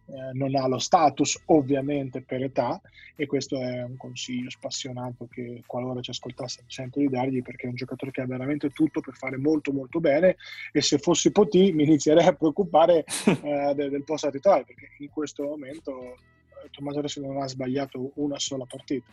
eh, 0.06 0.32
non 0.32 0.54
ha 0.54 0.66
lo 0.66 0.78
status 0.78 1.40
ovviamente 1.46 2.22
per 2.22 2.42
età 2.42 2.80
e 3.16 3.26
questo 3.26 3.60
è 3.60 3.82
un 3.82 3.96
consiglio 3.96 4.50
spassionato 4.50 5.26
che 5.30 5.62
qualora 5.66 6.00
ci 6.00 6.10
ascoltasse 6.10 6.64
sento 6.66 6.98
di 6.98 7.08
dargli 7.08 7.42
perché 7.42 7.66
è 7.66 7.70
un 7.70 7.76
giocatore 7.76 8.10
che 8.10 8.20
ha 8.20 8.26
veramente 8.26 8.70
tutto 8.70 9.00
per 9.00 9.14
fare 9.14 9.36
molto 9.36 9.72
molto 9.72 10.00
bene 10.00 10.36
e 10.72 10.80
se 10.82 10.98
fossi 10.98 11.30
Poti 11.30 11.72
mi 11.72 11.84
inizierei 11.84 12.26
a 12.26 12.34
preoccupare 12.34 13.04
eh, 13.26 13.72
del, 13.74 13.90
del 13.90 14.04
posto 14.04 14.30
titolare 14.30 14.64
perché 14.64 14.90
in 14.98 15.10
questo 15.10 15.44
momento 15.44 16.16
eh, 16.62 16.70
Tommaso 16.70 17.00
Rossi 17.00 17.20
non 17.20 17.40
ha 17.40 17.48
sbagliato 17.48 18.10
una 18.14 18.38
sola 18.38 18.64
partita. 18.66 19.12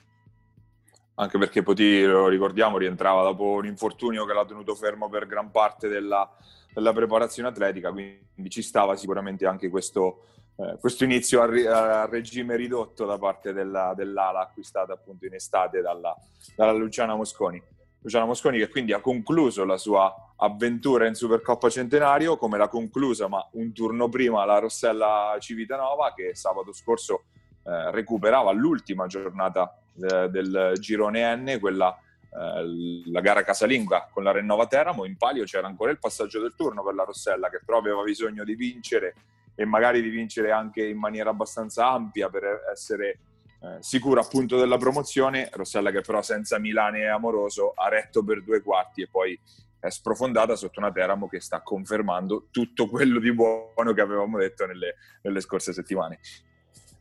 Anche 1.16 1.38
perché 1.38 1.62
Poti, 1.62 2.04
lo 2.04 2.28
ricordiamo, 2.28 2.78
rientrava 2.78 3.22
dopo 3.22 3.44
un 3.52 3.66
infortunio 3.66 4.26
che 4.26 4.34
l'ha 4.34 4.46
tenuto 4.46 4.74
fermo 4.76 5.08
per 5.10 5.28
gran 5.28 5.52
parte 5.52 5.88
della, 5.88 6.28
della 6.74 6.94
preparazione 6.94 7.50
atletica, 7.50 7.92
quindi 7.92 8.50
ci 8.50 8.62
stava 8.62 8.96
sicuramente 8.96 9.46
anche 9.46 9.70
questo, 9.70 10.26
eh, 10.62 10.78
questo 10.80 11.04
inizio 11.04 11.42
a, 11.42 12.02
a, 12.02 12.06
regime 12.06 12.56
ridotto 12.56 13.06
da 13.06 13.18
parte 13.18 13.52
della, 13.52 13.94
dell'ala 13.96 14.42
acquistata 14.42 14.94
appunto 14.94 15.26
in 15.26 15.34
estate 15.34 15.82
dalla, 15.82 16.16
dalla 16.56 16.74
Luciana 16.74 17.16
Mosconi. 17.16 17.62
Luciana 18.04 18.26
Mosconi 18.26 18.58
che 18.60 18.70
quindi 18.70 18.94
ha 18.94 19.00
concluso 19.00 19.64
la 19.66 19.78
sua 19.78 20.34
avventura 20.38 21.08
in 21.08 21.16
Supercoppa 21.16 21.70
Centenario, 21.70 22.38
come 22.38 22.58
l'ha 22.58 22.68
conclusa 22.68 23.28
ma 23.28 23.48
un 23.54 23.74
turno 23.74 24.10
prima 24.10 24.46
la 24.46 24.60
Rossella 24.60 25.36
Civitanova 25.40 26.14
che 26.16 26.36
sabato 26.36 26.74
scorso 26.74 27.24
eh, 27.64 27.92
recuperava 27.92 28.52
l'ultima 28.52 29.08
giornata 29.08 29.76
eh, 30.00 30.30
del 30.30 30.74
girone 30.80 31.36
N, 31.36 31.58
quella 31.60 31.96
eh, 32.34 33.02
la 33.12 33.22
gara 33.22 33.44
casalinga 33.44 34.10
con 34.12 34.24
la 34.24 34.32
Rennova 34.32 34.66
Teramo, 34.66 35.06
in 35.06 35.18
palio 35.18 35.44
c'era 35.44 35.68
ancora 35.68 35.92
il 35.92 36.00
passaggio 36.00 36.40
del 36.40 36.54
turno 36.56 36.84
per 36.84 36.96
la 36.96 37.04
Rossella 37.04 37.50
che 37.50 37.62
però 37.64 37.78
aveva 37.78 38.02
bisogno 38.04 38.44
di 38.44 38.56
vincere 38.56 39.16
e 39.56 39.66
magari 39.66 40.02
di 40.02 40.10
vincere 40.10 40.52
anche 40.52 40.86
in 40.86 40.98
maniera 40.98 41.30
abbastanza 41.30 41.90
ampia 41.90 42.30
per 42.30 42.44
essere 42.72 43.20
eh, 43.62 43.78
sicuro 43.80 44.20
appunto 44.20 44.58
della 44.58 44.78
promozione. 44.78 45.50
Rossella 45.52 45.92
che 45.92 46.02
però 46.02 46.22
senza 46.22 46.58
Milane 46.60 47.02
e 47.02 47.08
Amoroso 47.08 47.74
ha 47.76 47.90
retto 47.90 48.24
per 48.24 48.44
due 48.44 48.62
quarti 48.62 49.02
e 49.02 49.08
poi 49.08 49.40
è 49.80 49.90
sprofondata 49.90 50.56
sotto 50.56 50.80
una 50.80 50.92
Teramo 50.92 51.28
che 51.28 51.40
sta 51.40 51.62
confermando 51.62 52.48
tutto 52.52 52.88
quello 52.88 53.20
di 53.20 53.34
buono 53.34 53.94
che 53.94 54.02
avevamo 54.02 54.38
detto 54.38 54.66
nelle, 54.66 54.96
nelle 55.24 55.42
scorse 55.42 55.74
settimane. 55.74 56.20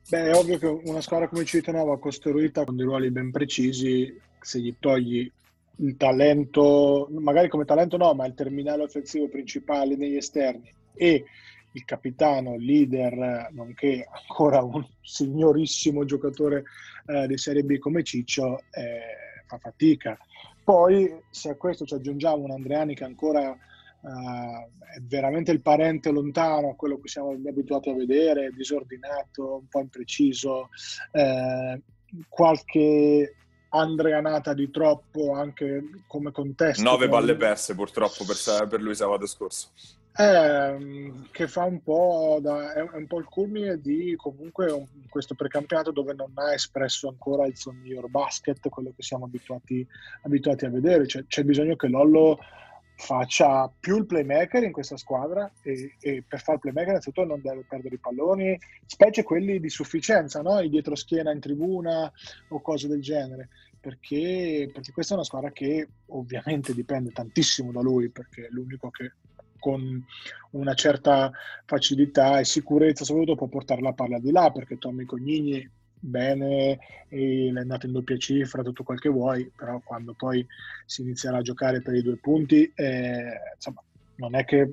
Beh, 0.09 0.31
è 0.31 0.35
ovvio 0.35 0.59
che 0.59 0.67
una 0.67 1.01
squadra 1.01 1.29
come 1.29 1.45
Civitanova 1.45 1.99
costruita 1.99 2.65
con 2.65 2.77
dei 2.77 2.85
ruoli 2.85 3.11
ben 3.11 3.31
precisi, 3.31 4.19
se 4.41 4.59
gli 4.59 4.75
togli 4.81 5.31
il 5.77 5.97
talento, 5.97 7.09
magari 7.11 7.49
come 7.49 7.65
talento 7.65 7.97
no, 7.97 8.13
ma 8.15 8.27
il 8.27 8.35
terminale 8.35 8.83
offensivo 8.83 9.29
principale 9.29 9.97
negli 9.97 10.17
esterni 10.17 10.71
e 10.95 11.25
il 11.73 11.85
capitano, 11.85 12.55
il 12.55 12.65
leader, 12.65 13.49
nonché 13.53 14.07
ancora 14.11 14.63
un 14.63 14.85
signorissimo 15.01 16.05
giocatore 16.05 16.65
eh, 17.07 17.27
di 17.27 17.39
Serie 17.39 17.63
B 17.63 17.79
come 17.79 18.03
Ciccio, 18.03 18.63
eh, 18.71 19.45
fa 19.47 19.59
fatica. 19.59 20.19
Poi 20.63 21.21
se 21.31 21.51
a 21.51 21.57
questo 21.57 21.85
ci 21.85 21.95
aggiungiamo 21.95 22.45
un 22.45 22.53
Andreani 22.53 22.95
che 22.95 23.05
ancora 23.05 23.51
eh, 23.51 24.69
è 24.95 25.01
veramente 25.03 25.53
il 25.53 25.61
parente 25.61 26.11
lontano 26.11 26.71
a 26.71 26.75
quello 26.75 27.01
che 27.01 27.09
siamo 27.09 27.31
abituati 27.31 27.91
a 27.91 27.95
vedere, 27.95 28.51
disordinato, 28.51 29.57
un 29.57 29.69
po' 29.69 29.81
impreciso, 29.81 30.69
eh, 31.13 31.81
qualche 32.29 33.35
andreanata 33.73 34.53
di 34.53 34.71
troppo 34.71 35.33
anche 35.35 36.03
come 36.09 36.33
contesto. 36.33 36.83
Nove 36.83 37.09
balle 37.09 37.37
perse 37.37 37.75
purtroppo 37.75 38.25
per, 38.25 38.69
per 38.69 38.81
lui 38.81 38.95
sabato 38.95 39.27
scorso. 39.27 39.69
Eh, 40.17 41.13
che 41.31 41.47
fa 41.47 41.65
un 41.65 41.83
po' 41.83 42.41
da, 42.43 42.73
è 42.75 42.81
un 42.81 43.07
po' 43.07 43.19
il 43.19 43.27
culmine 43.27 43.81
di 43.81 44.15
comunque 44.17 44.71
un, 44.71 44.85
questo 45.09 45.35
precampionato 45.35 45.93
dove 45.93 46.15
non 46.15 46.33
ha 46.35 46.53
espresso 46.53 47.09
ancora 47.09 47.47
il 47.47 47.57
suo 47.57 47.73
miglior 47.73 48.09
basket, 48.11 48.69
quello 48.69 48.93
che 48.95 49.03
siamo 49.03 49.27
abituati, 49.27 49.87
abituati 50.23 50.65
a 50.65 50.71
vedere. 50.71 51.07
Cioè, 51.07 51.25
c'è 51.27 51.45
bisogno 51.45 51.77
che 51.77 51.89
Lollo 51.89 52.39
faccia 53.01 53.73
più 53.81 53.97
il 53.97 54.07
playmaker 54.07 54.63
in 54.63 54.73
questa 54.73 54.99
squadra 54.99 55.51
e, 55.63 55.95
e, 56.01 56.23
per 56.27 56.41
fare 56.41 56.57
il 56.57 56.61
playmaker 56.61 56.91
innanzitutto 56.91 57.27
non 57.27 57.41
deve 57.41 57.65
perdere 57.67 57.95
i 57.95 57.99
palloni, 57.99 58.59
specie 58.85 59.23
quelli 59.23 59.59
di 59.59 59.71
sufficienza, 59.71 60.43
no? 60.43 60.61
i 60.61 60.69
dietro 60.69 60.95
schiena 60.95 61.33
in 61.33 61.41
tribuna 61.41 62.13
o 62.49 62.61
cose 62.61 62.89
del 62.89 63.01
genere, 63.01 63.49
perché, 63.81 64.69
perché 64.73 64.93
questa 64.93 65.15
è 65.15 65.17
una 65.17 65.25
squadra 65.25 65.51
che 65.51 65.89
ovviamente 66.09 66.75
dipende 66.75 67.11
tantissimo 67.11 67.73
da 67.73 67.81
lui, 67.81 68.11
perché 68.11 68.47
è 68.47 68.51
l'unico 68.51 68.91
che 68.91 69.13
con 69.61 70.05
una 70.51 70.75
certa 70.75 71.31
facilità 71.65 72.41
e 72.41 72.45
sicurezza 72.45 73.05
soprattutto 73.05 73.37
può 73.37 73.47
portare 73.47 73.81
la 73.81 73.93
palla 73.93 74.19
di 74.19 74.33
là, 74.33 74.51
perché 74.51 74.79
Tommy 74.79 75.05
Cognini 75.05 75.71
bene 76.01 76.79
è 77.09 77.53
andato 77.55 77.87
in 77.87 77.93
doppia 77.93 78.17
cifra, 78.17 78.63
tutto 78.63 78.83
quel 78.83 78.99
che 78.99 79.09
vuoi, 79.11 79.51
però 79.55 79.81
quando 79.85 80.15
poi 80.15 80.45
si 80.87 81.03
inizierà 81.03 81.39
a 81.39 81.43
giocare 81.43 81.83
per 81.83 81.95
i 81.95 82.03
due 82.03 82.17
punti, 82.17 82.73
eh, 82.75 83.39
insomma, 83.55 83.83
non 84.17 84.35
è 84.35 84.45
che 84.45 84.73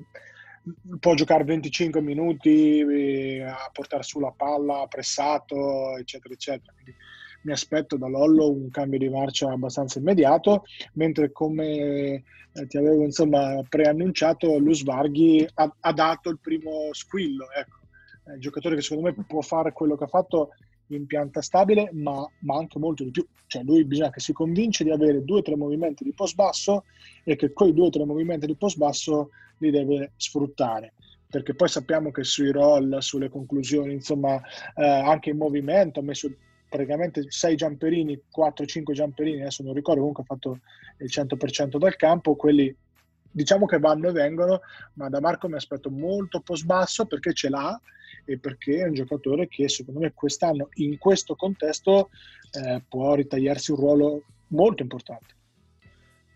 può 0.98 1.14
giocare 1.14 1.44
25 1.44 2.00
minuti 2.00 2.80
eh, 2.80 3.42
a 3.42 3.70
portare 3.72 4.02
su 4.02 4.20
la 4.20 4.32
palla, 4.34 4.86
pressato, 4.88 5.96
eccetera, 5.96 6.34
eccetera. 6.34 6.72
Quindi 6.72 6.94
mi 7.42 7.52
aspetto 7.52 7.96
da 7.96 8.08
Lollo 8.08 8.50
un 8.50 8.70
cambio 8.70 8.98
di 8.98 9.08
marcia 9.08 9.50
abbastanza 9.50 9.98
immediato, 9.98 10.64
mentre 10.94 11.32
come 11.32 12.22
eh, 12.52 12.66
ti 12.66 12.76
avevo 12.76 13.04
insomma 13.04 13.62
preannunciato, 13.68 14.58
Lusvarghi 14.58 15.46
ha, 15.54 15.74
ha 15.80 15.92
dato 15.92 16.30
il 16.30 16.38
primo 16.40 16.88
squillo, 16.92 17.46
ecco. 17.50 17.76
È 18.24 18.32
un 18.32 18.40
giocatore 18.40 18.74
che 18.74 18.82
secondo 18.82 19.08
me 19.08 19.24
può 19.26 19.40
fare 19.40 19.72
quello 19.72 19.96
che 19.96 20.04
ha 20.04 20.08
fatto 20.08 20.50
in 20.88 21.06
pianta 21.06 21.40
stabile, 21.42 21.90
ma, 21.92 22.26
ma, 22.40 22.56
anche 22.56 22.78
molto 22.78 23.04
di 23.04 23.10
più. 23.10 23.26
Cioè 23.46 23.62
lui 23.62 23.84
bisogna 23.84 24.10
che 24.10 24.20
si 24.20 24.32
convince 24.32 24.84
di 24.84 24.90
avere 24.90 25.24
due 25.24 25.38
o 25.38 25.42
tre 25.42 25.56
movimenti 25.56 26.04
di 26.04 26.12
post 26.12 26.34
basso 26.34 26.84
e 27.24 27.36
che 27.36 27.52
quei 27.52 27.72
due 27.72 27.86
o 27.86 27.90
tre 27.90 28.04
movimenti 28.04 28.46
di 28.46 28.54
post 28.54 28.76
basso 28.76 29.30
li 29.58 29.70
deve 29.70 30.12
sfruttare. 30.16 30.92
Perché 31.28 31.54
poi 31.54 31.68
sappiamo 31.68 32.10
che 32.10 32.24
sui 32.24 32.50
roll, 32.50 32.98
sulle 32.98 33.28
conclusioni, 33.28 33.92
insomma, 33.92 34.40
eh, 34.74 34.86
anche 34.86 35.30
in 35.30 35.36
movimento, 35.36 36.00
ha 36.00 36.02
messo 36.02 36.30
praticamente 36.68 37.24
6 37.28 37.56
giamperini, 37.56 38.20
4-5 38.36 38.92
giamperini, 38.92 39.40
adesso 39.40 39.62
non 39.62 39.74
ricordo, 39.74 40.00
comunque 40.00 40.22
ha 40.24 40.26
fatto 40.26 40.60
il 40.98 41.10
100% 41.10 41.78
dal 41.78 41.96
campo, 41.96 42.36
quelli 42.36 42.74
diciamo 43.30 43.66
che 43.66 43.78
vanno 43.78 44.08
e 44.08 44.12
vengono, 44.12 44.60
ma 44.94 45.08
da 45.08 45.20
Marco 45.20 45.48
mi 45.48 45.54
aspetto 45.54 45.90
molto 45.90 46.40
post 46.40 46.64
basso 46.64 47.06
perché 47.06 47.32
ce 47.32 47.48
l'ha 47.48 47.80
e 48.24 48.38
perché 48.38 48.80
è 48.80 48.86
un 48.86 48.94
giocatore 48.94 49.48
che 49.48 49.68
secondo 49.68 50.00
me 50.00 50.12
quest'anno 50.12 50.68
in 50.74 50.98
questo 50.98 51.34
contesto 51.34 52.10
eh, 52.52 52.82
può 52.88 53.14
ritagliarsi 53.14 53.70
un 53.70 53.76
ruolo 53.78 54.22
molto 54.48 54.82
importante. 54.82 55.36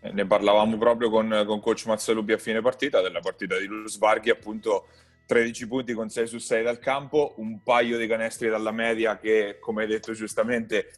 Eh, 0.01 0.11
ne 0.11 0.25
parlavamo 0.25 0.77
proprio 0.77 1.09
con, 1.09 1.43
con 1.45 1.59
coach 1.59 1.85
Mazzalupi 1.85 2.33
a 2.33 2.37
fine 2.37 2.61
partita, 2.61 3.01
della 3.01 3.19
partita 3.19 3.57
di 3.57 3.65
Luz 3.65 3.97
Varghi, 3.97 4.29
appunto 4.29 4.87
13 5.25 5.67
punti 5.67 5.93
con 5.93 6.09
6 6.09 6.27
su 6.27 6.37
6 6.37 6.63
dal 6.63 6.79
campo, 6.79 7.33
un 7.37 7.61
paio 7.63 7.97
di 7.97 8.07
canestri 8.07 8.49
dalla 8.49 8.71
media 8.71 9.17
che, 9.17 9.57
come 9.59 9.83
hai 9.83 9.87
detto 9.87 10.13
giustamente, 10.13 10.91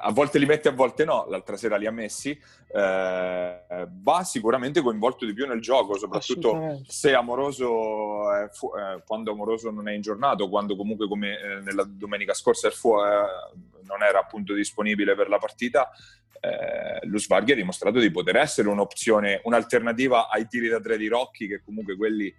a 0.00 0.10
volte 0.10 0.38
li 0.38 0.46
mette, 0.46 0.68
a 0.68 0.72
volte 0.72 1.04
no, 1.04 1.26
l'altra 1.28 1.56
sera 1.56 1.76
li 1.76 1.86
ha 1.86 1.90
messi, 1.90 2.30
eh, 2.30 3.88
va 3.88 4.24
sicuramente 4.24 4.80
coinvolto 4.80 5.26
di 5.26 5.34
più 5.34 5.46
nel 5.46 5.60
gioco, 5.60 5.98
soprattutto 5.98 6.80
se 6.86 7.14
Amoroso, 7.14 8.32
è 8.32 8.48
fu- 8.48 8.72
eh, 8.74 9.02
quando 9.06 9.32
Amoroso 9.32 9.70
non 9.70 9.88
è 9.88 9.92
in 9.92 10.00
giornato, 10.00 10.48
quando 10.48 10.76
comunque 10.76 11.06
come 11.08 11.38
eh, 11.38 11.60
nella 11.60 11.84
domenica 11.86 12.32
scorsa 12.32 12.70
fu- 12.70 12.96
eh, 12.96 13.82
non 13.82 14.02
era 14.02 14.18
appunto 14.18 14.54
disponibile 14.54 15.14
per 15.14 15.28
la 15.28 15.38
partita, 15.38 15.90
eh, 16.40 17.06
lo 17.06 17.18
Svarghi 17.18 17.52
ha 17.52 17.56
dimostrato 17.56 17.98
di 17.98 18.10
poter 18.10 18.36
essere 18.36 18.68
un'opzione, 18.68 19.40
un'alternativa 19.44 20.28
ai 20.28 20.46
tiri 20.46 20.68
da 20.68 20.80
tre 20.80 20.96
di 20.96 21.08
Rocchi, 21.08 21.46
che 21.46 21.60
comunque 21.62 21.96
quelli 21.96 22.34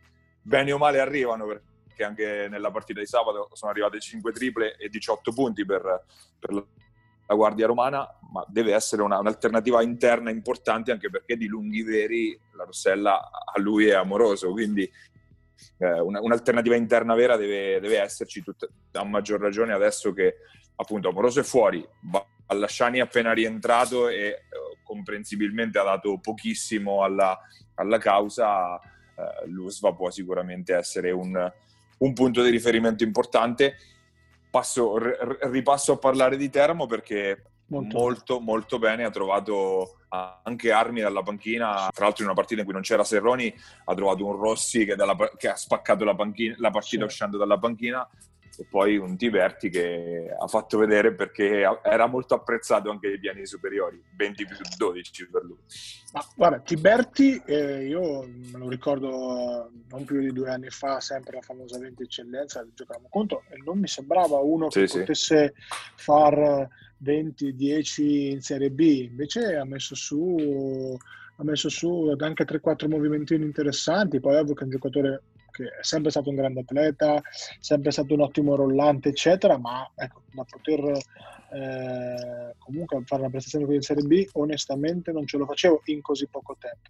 bene 0.48 0.72
o 0.72 0.78
male 0.78 1.00
arrivano, 1.02 1.46
perché 1.46 2.04
anche 2.06 2.48
nella 2.50 2.72
partita 2.72 3.02
di 3.02 3.06
sabato 3.06 3.50
sono 3.52 3.72
arrivate 3.72 4.00
5 4.00 4.32
triple 4.32 4.78
e 4.78 4.88
18 4.88 5.34
punti 5.34 5.66
per, 5.66 6.06
per 6.40 6.54
la 6.54 7.36
Guardia 7.36 7.68
Romana, 7.68 8.08
ma 8.32 8.46
deve 8.48 8.74
essere 8.74 9.02
una, 9.02 9.20
un'alternativa 9.20 9.84
interna 9.84 10.30
importante 10.30 10.92
anche 10.92 11.10
perché 11.10 11.36
di 11.36 11.48
lunghi 11.48 11.84
veri 11.84 12.40
la 12.54 12.64
Rossella 12.64 13.20
a 13.20 13.60
lui 13.60 13.88
è 13.88 13.94
amoroso, 13.94 14.52
quindi 14.52 14.90
eh, 15.80 16.00
una, 16.00 16.22
un'alternativa 16.22 16.76
interna 16.76 17.14
vera 17.14 17.36
deve, 17.36 17.82
deve 17.82 18.00
esserci 18.00 18.42
tutta, 18.42 18.68
a 18.94 19.04
maggior 19.04 19.42
ragione 19.42 19.74
adesso 19.74 20.14
che 20.14 20.36
appunto 20.76 21.10
Amoroso 21.10 21.42
è 21.42 21.44
fuori, 21.44 21.86
Ballasciani 22.00 23.00
è 23.00 23.02
appena 23.02 23.34
rientrato 23.34 24.08
e 24.08 24.28
eh, 24.28 24.40
comprensibilmente 24.84 25.78
ha 25.78 25.84
dato 25.84 26.20
pochissimo 26.20 27.04
alla, 27.04 27.38
alla 27.76 27.98
causa, 27.98 28.80
eh, 29.18 29.48
l'USVA 29.48 29.94
può 29.94 30.10
sicuramente 30.10 30.76
essere 30.76 31.12
un, 31.12 31.52
un 31.98 32.14
punto 32.14 32.44
di 32.44 32.50
riferimento 32.50 33.04
importante. 33.04 33.76
Passo, 34.50 34.98
r- 34.98 35.38
ripasso 35.50 35.94
a 35.94 35.98
parlare 35.98 36.38
di 36.38 36.50
Teramo 36.50 36.86
perché 36.86 37.44
molto. 37.68 37.98
molto, 37.98 38.40
molto 38.40 38.80
bene, 38.80 39.04
ha 39.04 39.10
trovato 39.10 39.98
anche 40.10 40.72
armi 40.72 41.02
dalla 41.02 41.22
panchina, 41.22 41.90
tra 41.94 42.06
l'altro 42.06 42.24
in 42.24 42.30
una 42.30 42.34
partita 42.34 42.62
in 42.62 42.66
cui 42.66 42.74
non 42.74 42.82
c'era 42.82 43.04
Serroni 43.04 43.54
ha 43.86 43.94
trovato 43.94 44.26
un 44.26 44.38
Rossi 44.38 44.86
che, 44.86 44.96
dalla, 44.96 45.18
che 45.36 45.50
ha 45.50 45.56
spaccato 45.56 46.06
la, 46.06 46.16
panchina, 46.16 46.56
la 46.60 46.70
partita 46.70 47.02
sì. 47.02 47.08
uscendo 47.08 47.38
dalla 47.38 47.58
panchina 47.58 48.08
e 48.60 48.66
poi 48.70 48.98
un 48.98 49.16
Tiberti 49.16 49.70
che 49.70 50.36
ha 50.38 50.48
fatto 50.48 50.78
vedere 50.80 51.14
perché 51.14 51.64
era 51.84 52.08
molto 52.08 52.34
apprezzato 52.34 52.90
anche 52.90 53.08
ai 53.08 53.20
piani 53.20 53.46
superiori, 53.46 54.02
20 54.16 54.46
più 54.46 54.56
12 54.78 55.30
per 55.30 55.44
lui. 55.44 55.58
Ma 56.14 56.26
guarda, 56.36 56.60
Tiberti, 56.60 57.42
eh, 57.46 57.86
io 57.86 58.28
me 58.28 58.58
lo 58.58 58.68
ricordo 58.68 59.70
non 59.90 60.06
più 60.06 60.20
di 60.20 60.34
due 60.34 60.50
anni 60.50 60.70
fa, 60.70 61.00
sempre 61.00 61.36
la 61.36 61.42
famosa 61.42 61.78
20 61.78 62.04
eccellenza, 62.04 62.66
giocavamo 62.74 63.08
contro, 63.10 63.44
e 63.50 63.62
non 63.64 63.80
mi 63.80 63.88
sembrava 63.88 64.38
uno 64.40 64.68
che 64.68 64.88
sì, 64.88 65.00
potesse 65.00 65.54
far 65.96 66.68
20-10 67.04 68.32
in 68.32 68.42
Serie 68.42 68.72
B, 68.72 68.80
invece 69.10 69.56
ha 69.56 69.66
messo 69.66 69.94
su 69.94 70.98
ha 71.40 71.44
messo 71.44 71.70
su 71.70 72.16
anche 72.18 72.46
3-4 72.46 72.90
movimentini 72.90 73.46
interessanti, 73.46 74.20
poi 74.20 74.38
ovvio 74.38 74.56
che 74.56 74.62
è 74.62 74.64
un 74.64 74.72
giocatore 74.72 75.22
che 75.58 75.78
è 75.80 75.84
sempre 75.84 76.12
stato 76.12 76.30
un 76.30 76.36
grande 76.36 76.60
atleta, 76.60 77.22
sempre 77.60 77.92
stato 77.92 78.14
un 78.14 78.22
ottimo 78.22 78.56
rollante, 78.56 79.10
eccetera, 79.10 79.58
ma 79.58 79.90
ecco, 79.96 80.22
da 80.32 80.46
poter 80.48 80.98
eh, 81.50 82.54
comunque 82.58 83.02
fare 83.06 83.22
una 83.22 83.32
prestazione 83.32 83.66
così 83.66 83.78
in 83.78 83.82
Serie 83.82 84.04
B, 84.04 84.28
onestamente 84.34 85.12
non 85.12 85.26
ce 85.26 85.38
lo 85.38 85.46
facevo 85.46 85.82
in 85.86 86.02
così 86.02 86.28
poco 86.28 86.58
tempo. 86.60 86.90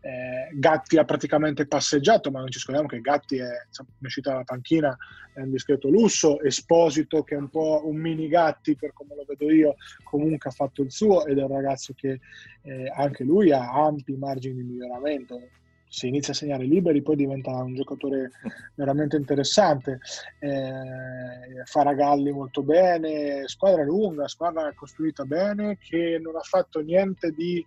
Eh, 0.00 0.50
Gatti 0.58 0.98
ha 0.98 1.04
praticamente 1.04 1.66
passeggiato, 1.66 2.30
ma 2.30 2.40
non 2.40 2.50
ci 2.50 2.58
scordiamo 2.58 2.88
che 2.88 3.00
Gatti 3.00 3.38
è, 3.38 3.46
è 3.46 3.84
uscito 4.00 4.30
dalla 4.30 4.44
panchina, 4.44 4.96
è 5.32 5.40
un 5.40 5.50
discreto 5.50 5.88
lusso, 5.88 6.40
Esposito 6.42 7.22
che 7.22 7.34
è 7.34 7.38
un 7.38 7.48
po' 7.48 7.82
un 7.86 7.96
mini 7.96 8.28
Gatti 8.28 8.76
per 8.76 8.92
come 8.92 9.14
lo 9.16 9.24
vedo 9.26 9.50
io, 9.50 9.76
comunque 10.02 10.50
ha 10.50 10.52
fatto 10.52 10.82
il 10.82 10.92
suo 10.92 11.24
ed 11.24 11.38
è 11.38 11.42
un 11.42 11.52
ragazzo 11.52 11.94
che 11.96 12.20
eh, 12.62 12.92
anche 12.94 13.24
lui 13.24 13.50
ha 13.50 13.72
ampi 13.72 14.14
margini 14.16 14.56
di 14.56 14.62
miglioramento 14.62 15.40
se 15.94 16.08
inizia 16.08 16.32
a 16.32 16.36
segnare 16.36 16.64
liberi 16.64 17.02
poi 17.02 17.14
diventa 17.14 17.52
un 17.52 17.72
giocatore 17.72 18.32
veramente 18.74 19.16
interessante. 19.16 20.00
Eh, 20.40 21.62
Faragalli 21.66 22.32
molto 22.32 22.64
bene, 22.64 23.46
squadra 23.46 23.84
lunga, 23.84 24.26
squadra 24.26 24.72
costruita 24.74 25.24
bene, 25.24 25.78
che 25.78 26.18
non 26.20 26.34
ha 26.34 26.40
fatto 26.40 26.80
niente 26.80 27.30
di 27.30 27.64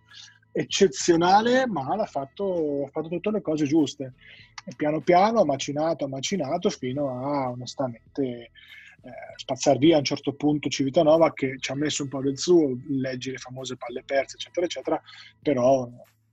eccezionale, 0.51 1.67
ma 1.67 1.85
ha 1.87 2.05
fatto, 2.05 2.83
ha 2.85 2.89
fatto 2.89 3.07
tutte 3.07 3.31
le 3.31 3.41
cose 3.41 3.65
giuste. 3.65 4.13
E 4.65 4.73
piano 4.75 4.99
piano 4.99 5.39
ha 5.39 5.45
macinato, 5.45 6.03
ha 6.03 6.09
macinato 6.09 6.69
fino 6.69 7.07
a 7.09 7.51
onestamente 7.51 8.21
eh, 8.23 8.49
spazzare 9.37 9.77
via 9.77 9.95
a 9.95 9.99
un 9.99 10.03
certo 10.03 10.33
punto 10.33 10.67
Civitanova 10.67 11.31
che 11.31 11.55
ci 11.59 11.71
ha 11.71 11.75
messo 11.75 12.03
un 12.03 12.09
po' 12.09 12.21
del 12.21 12.37
suo, 12.37 12.77
leggi 12.89 13.31
le 13.31 13.37
famose 13.37 13.77
palle 13.77 14.03
perse, 14.03 14.35
eccetera, 14.35 14.65
eccetera, 14.65 15.01
però 15.41 15.89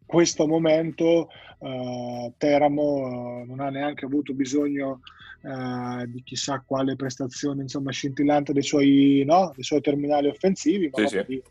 questo 0.07 0.47
momento 0.47 1.31
uh, 1.59 2.33
Teramo 2.37 2.83
uh, 2.83 3.45
non 3.47 3.61
ha 3.61 3.71
neanche 3.71 4.05
avuto 4.05 4.33
bisogno 4.35 5.01
uh, 5.43 6.05
di 6.07 6.23
chissà 6.23 6.63
quale 6.65 6.97
prestazione 6.97 7.63
insomma, 7.63 7.91
scintillante 7.91 8.53
dei 8.53 8.63
suoi, 8.63 9.25
no? 9.27 9.53
dei 9.55 9.65
suoi 9.65 9.81
terminali 9.81 10.29
offensivi, 10.29 10.91
ma 10.93 11.07
sì, 11.07 11.17
sì. 11.17 11.25
Di, 11.27 11.43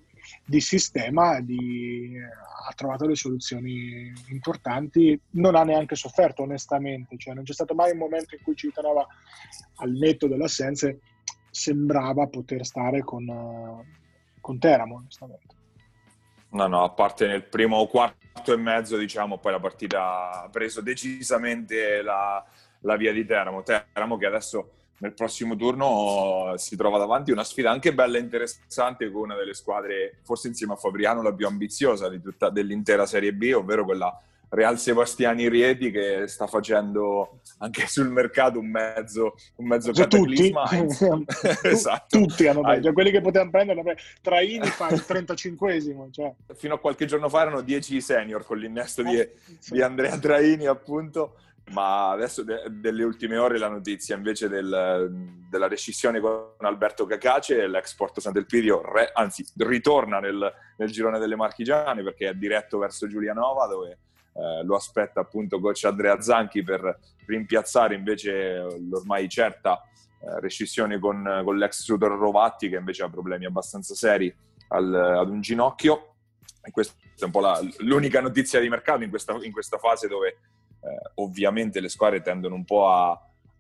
di, 0.45 0.61
sistema 0.61 1.41
di, 1.41 2.15
ha 2.17 2.73
trovato 2.73 3.05
le 3.05 3.15
soluzioni 3.15 4.11
importanti, 4.29 5.19
non 5.31 5.55
ha 5.55 5.63
neanche 5.63 5.95
sofferto 5.95 6.43
onestamente, 6.43 7.17
cioè, 7.17 7.33
non 7.33 7.43
c'è 7.43 7.53
stato 7.53 7.73
mai 7.73 7.91
un 7.91 7.97
momento 7.97 8.35
in 8.35 8.41
cui 8.41 8.53
ci 8.53 8.69
Civitanova 8.69 9.05
al 9.77 9.91
netto 9.91 10.27
delle 10.27 10.45
assenze 10.45 10.99
sembrava 11.49 12.27
poter 12.27 12.65
stare 12.65 13.01
con, 13.01 13.25
con 14.39 14.59
Teramo 14.59 14.95
onestamente. 14.95 15.55
No, 16.49 16.67
no, 16.67 16.83
a 16.83 16.89
parte 16.91 17.27
nel 17.27 17.43
primo 17.43 17.85
quarto 17.87 18.22
e 18.45 18.57
mezzo, 18.57 18.97
diciamo, 18.97 19.37
poi 19.37 19.51
la 19.51 19.59
partita 19.59 20.43
ha 20.43 20.49
preso 20.49 20.81
decisamente 20.81 22.01
la, 22.01 22.43
la 22.81 22.95
via 22.95 23.13
di 23.13 23.25
Teramo. 23.25 23.63
Teramo 23.63 24.17
che 24.17 24.25
adesso 24.25 24.71
nel 24.97 25.13
prossimo 25.13 25.55
turno 25.55 26.53
si 26.57 26.75
trova 26.75 26.97
davanti 26.97 27.31
una 27.31 27.43
sfida 27.43 27.71
anche 27.71 27.93
bella 27.93 28.17
e 28.17 28.21
interessante 28.21 29.11
con 29.11 29.23
una 29.23 29.35
delle 29.35 29.53
squadre, 29.53 30.19
forse 30.23 30.47
insieme 30.47 30.73
a 30.73 30.77
Fabriano, 30.77 31.21
la 31.21 31.33
più 31.33 31.45
ambiziosa 31.45 32.09
tutta, 32.09 32.49
dell'intera 32.49 33.05
Serie 33.05 33.33
B, 33.33 33.51
ovvero 33.53 33.83
quella 33.85 34.17
Real 34.53 34.77
Sebastiani 34.77 35.49
Rieti 35.49 35.89
che 35.89 36.27
sta 36.27 36.45
facendo 36.45 37.39
anche 37.59 37.85
sul 37.87 38.09
mercato 38.09 38.59
un 38.59 38.69
mezzo, 38.69 39.33
un 39.55 39.67
mezzo 39.67 39.91
cioè. 39.91 40.07
Tutti. 40.07 40.53
esatto. 41.63 42.19
tutti 42.19 42.47
hanno 42.47 42.61
preso, 42.61 42.83
cioè, 42.83 42.93
quelli 42.93 43.11
che 43.11 43.21
potevano 43.21 43.49
prendere, 43.49 43.97
Traini 44.21 44.67
fa 44.67 44.89
il 44.89 45.03
35esimo. 45.05 46.11
Cioè. 46.11 46.33
Fino 46.53 46.75
a 46.75 46.79
qualche 46.79 47.05
giorno 47.05 47.29
fa 47.29 47.41
erano 47.41 47.61
10 47.61 47.99
senior 48.01 48.45
con 48.45 48.57
l'innesto 48.57 49.01
di, 49.01 49.19
eh, 49.19 49.33
di 49.69 49.81
Andrea 49.81 50.17
Traini 50.19 50.67
appunto 50.67 51.35
ma 51.71 52.11
adesso 52.11 52.43
de- 52.43 52.63
delle 52.69 53.03
ultime 53.03 53.37
ore 53.37 53.57
la 53.57 53.69
notizia 53.69 54.17
invece 54.17 54.49
del, 54.49 55.09
della 55.49 55.67
rescissione 55.69 56.19
con 56.19 56.55
Alberto 56.59 57.05
Cacace, 57.05 57.67
l'ex 57.67 57.95
Porto 57.95 58.19
Sant'Elpidio, 58.19 58.81
re- 58.83 59.11
anzi 59.13 59.45
ritorna 59.57 60.19
nel, 60.19 60.53
nel, 60.75 60.91
girone 60.91 61.19
delle 61.19 61.37
marchigiane 61.37 62.03
perché 62.03 62.27
è 62.27 62.33
diretto 62.33 62.77
verso 62.79 63.07
Giulianova 63.07 63.67
dove 63.67 63.97
eh, 64.33 64.63
lo 64.63 64.75
aspetta 64.75 65.19
appunto 65.19 65.59
coach 65.59 65.83
Andrea 65.85 66.19
Zanchi 66.19 66.63
per 66.63 66.99
rimpiazzare 67.25 67.95
invece 67.95 68.77
l'ormai 68.89 69.29
certa 69.29 69.81
eh, 70.19 70.39
rescissione 70.39 70.99
con, 70.99 71.41
con, 71.43 71.57
l'ex 71.57 71.83
tutor 71.83 72.17
Rovatti 72.17 72.69
che 72.69 72.77
invece 72.77 73.03
ha 73.03 73.09
problemi 73.09 73.45
abbastanza 73.45 73.93
seri 73.93 74.33
al, 74.69 74.93
ad 74.93 75.29
un 75.29 75.41
ginocchio. 75.41 76.15
E 76.63 76.71
questa 76.71 76.95
è 77.19 77.25
un 77.25 77.31
po' 77.31 77.41
la, 77.41 77.59
l'unica 77.79 78.21
notizia 78.21 78.59
di 78.59 78.69
mercato 78.69 79.03
in 79.03 79.09
questa, 79.09 79.37
in 79.41 79.51
questa 79.51 79.77
fase 79.77 80.07
dove 80.07 80.27
eh, 80.29 81.11
ovviamente 81.15 81.79
le 81.79 81.89
squadre 81.89 82.21
tendono 82.21 82.55
un 82.55 82.65
po' 82.65 82.89
a, 82.89 83.11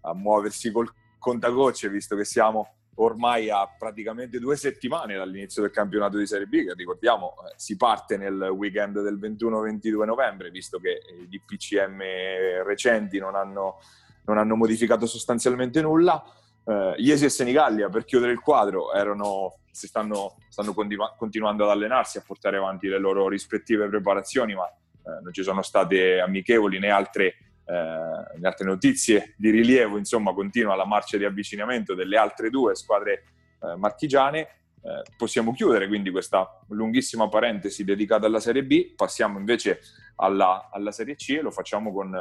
a 0.01 0.13
muoversi 0.13 0.71
col 0.71 0.91
contagocce 1.19 1.89
visto 1.89 2.15
che 2.15 2.25
siamo 2.25 2.75
ormai 2.95 3.49
a 3.49 3.67
praticamente 3.67 4.39
due 4.39 4.55
settimane 4.55 5.15
dall'inizio 5.15 5.61
del 5.61 5.71
campionato 5.71 6.17
di 6.17 6.27
Serie 6.27 6.45
B, 6.45 6.65
che 6.65 6.73
ricordiamo 6.75 7.33
eh, 7.45 7.53
si 7.55 7.75
parte 7.75 8.17
nel 8.17 8.39
weekend 8.55 9.01
del 9.01 9.17
21-22 9.19 10.05
novembre, 10.05 10.51
visto 10.51 10.79
che 10.79 11.01
i 11.19 11.27
DPCM 11.27 12.63
recenti 12.65 13.17
non 13.19 13.35
hanno, 13.35 13.79
non 14.25 14.37
hanno 14.37 14.55
modificato 14.55 15.05
sostanzialmente 15.05 15.81
nulla. 15.81 16.23
Uh, 16.65 16.93
Iesi 16.95 17.25
e 17.25 17.29
Senigallia 17.29 17.89
per 17.89 18.05
chiudere 18.05 18.31
il 18.31 18.39
quadro 18.39 18.93
erano, 18.93 19.57
si 19.69 19.85
stanno, 19.85 20.37
stanno 20.47 20.73
continu- 20.73 21.13
continuando 21.17 21.65
ad 21.65 21.71
allenarsi, 21.71 22.17
a 22.17 22.23
portare 22.25 22.55
avanti 22.55 22.87
le 22.87 22.99
loro 22.99 23.27
rispettive 23.27 23.89
preparazioni, 23.89 24.53
ma 24.53 24.63
uh, 24.63 25.21
non 25.21 25.33
ci 25.33 25.43
sono 25.43 25.61
state 25.61 26.21
amichevoli 26.21 26.79
né 26.79 26.89
altre 26.89 27.35
eh, 27.65 28.37
in 28.37 28.45
altre 28.45 28.65
notizie 28.65 29.33
di 29.37 29.49
rilievo, 29.49 29.97
insomma, 29.97 30.33
continua 30.33 30.75
la 30.75 30.85
marcia 30.85 31.17
di 31.17 31.25
avvicinamento 31.25 31.93
delle 31.95 32.17
altre 32.17 32.49
due 32.49 32.75
squadre 32.75 33.23
eh, 33.61 33.75
marchigiane. 33.75 34.39
Eh, 34.41 35.01
possiamo 35.15 35.53
chiudere 35.53 35.87
quindi 35.87 36.11
questa 36.11 36.59
lunghissima 36.69 37.29
parentesi 37.29 37.83
dedicata 37.83 38.25
alla 38.25 38.41
Serie 38.41 38.65
B, 38.65 38.93
passiamo 38.95 39.39
invece 39.39 39.79
alla, 40.17 40.69
alla 40.71 40.91
Serie 40.91 41.15
C 41.15 41.35
e 41.37 41.41
lo 41.41 41.51
facciamo 41.51 41.93
con 41.93 42.13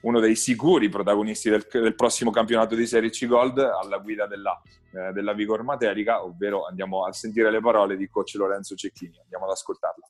uno 0.00 0.20
dei 0.20 0.36
sicuri 0.36 0.88
protagonisti 0.88 1.50
del, 1.50 1.66
del, 1.70 1.94
prossimo 1.94 2.30
campionato 2.30 2.74
di 2.74 2.86
Serie 2.86 3.10
C 3.10 3.26
Gold 3.26 3.58
alla 3.58 3.98
guida 3.98 4.26
della, 4.26 4.60
eh, 4.92 5.12
della 5.12 5.32
Vigor 5.32 5.62
Materica, 5.62 6.22
ovvero 6.22 6.66
andiamo 6.66 7.04
a 7.04 7.12
sentire 7.12 7.50
le 7.50 7.60
parole 7.60 7.96
di 7.96 8.08
coach 8.08 8.34
Lorenzo 8.34 8.74
Cecchini. 8.74 9.18
Andiamo 9.20 9.44
ad 9.44 9.50
ascoltarla. 9.50 10.06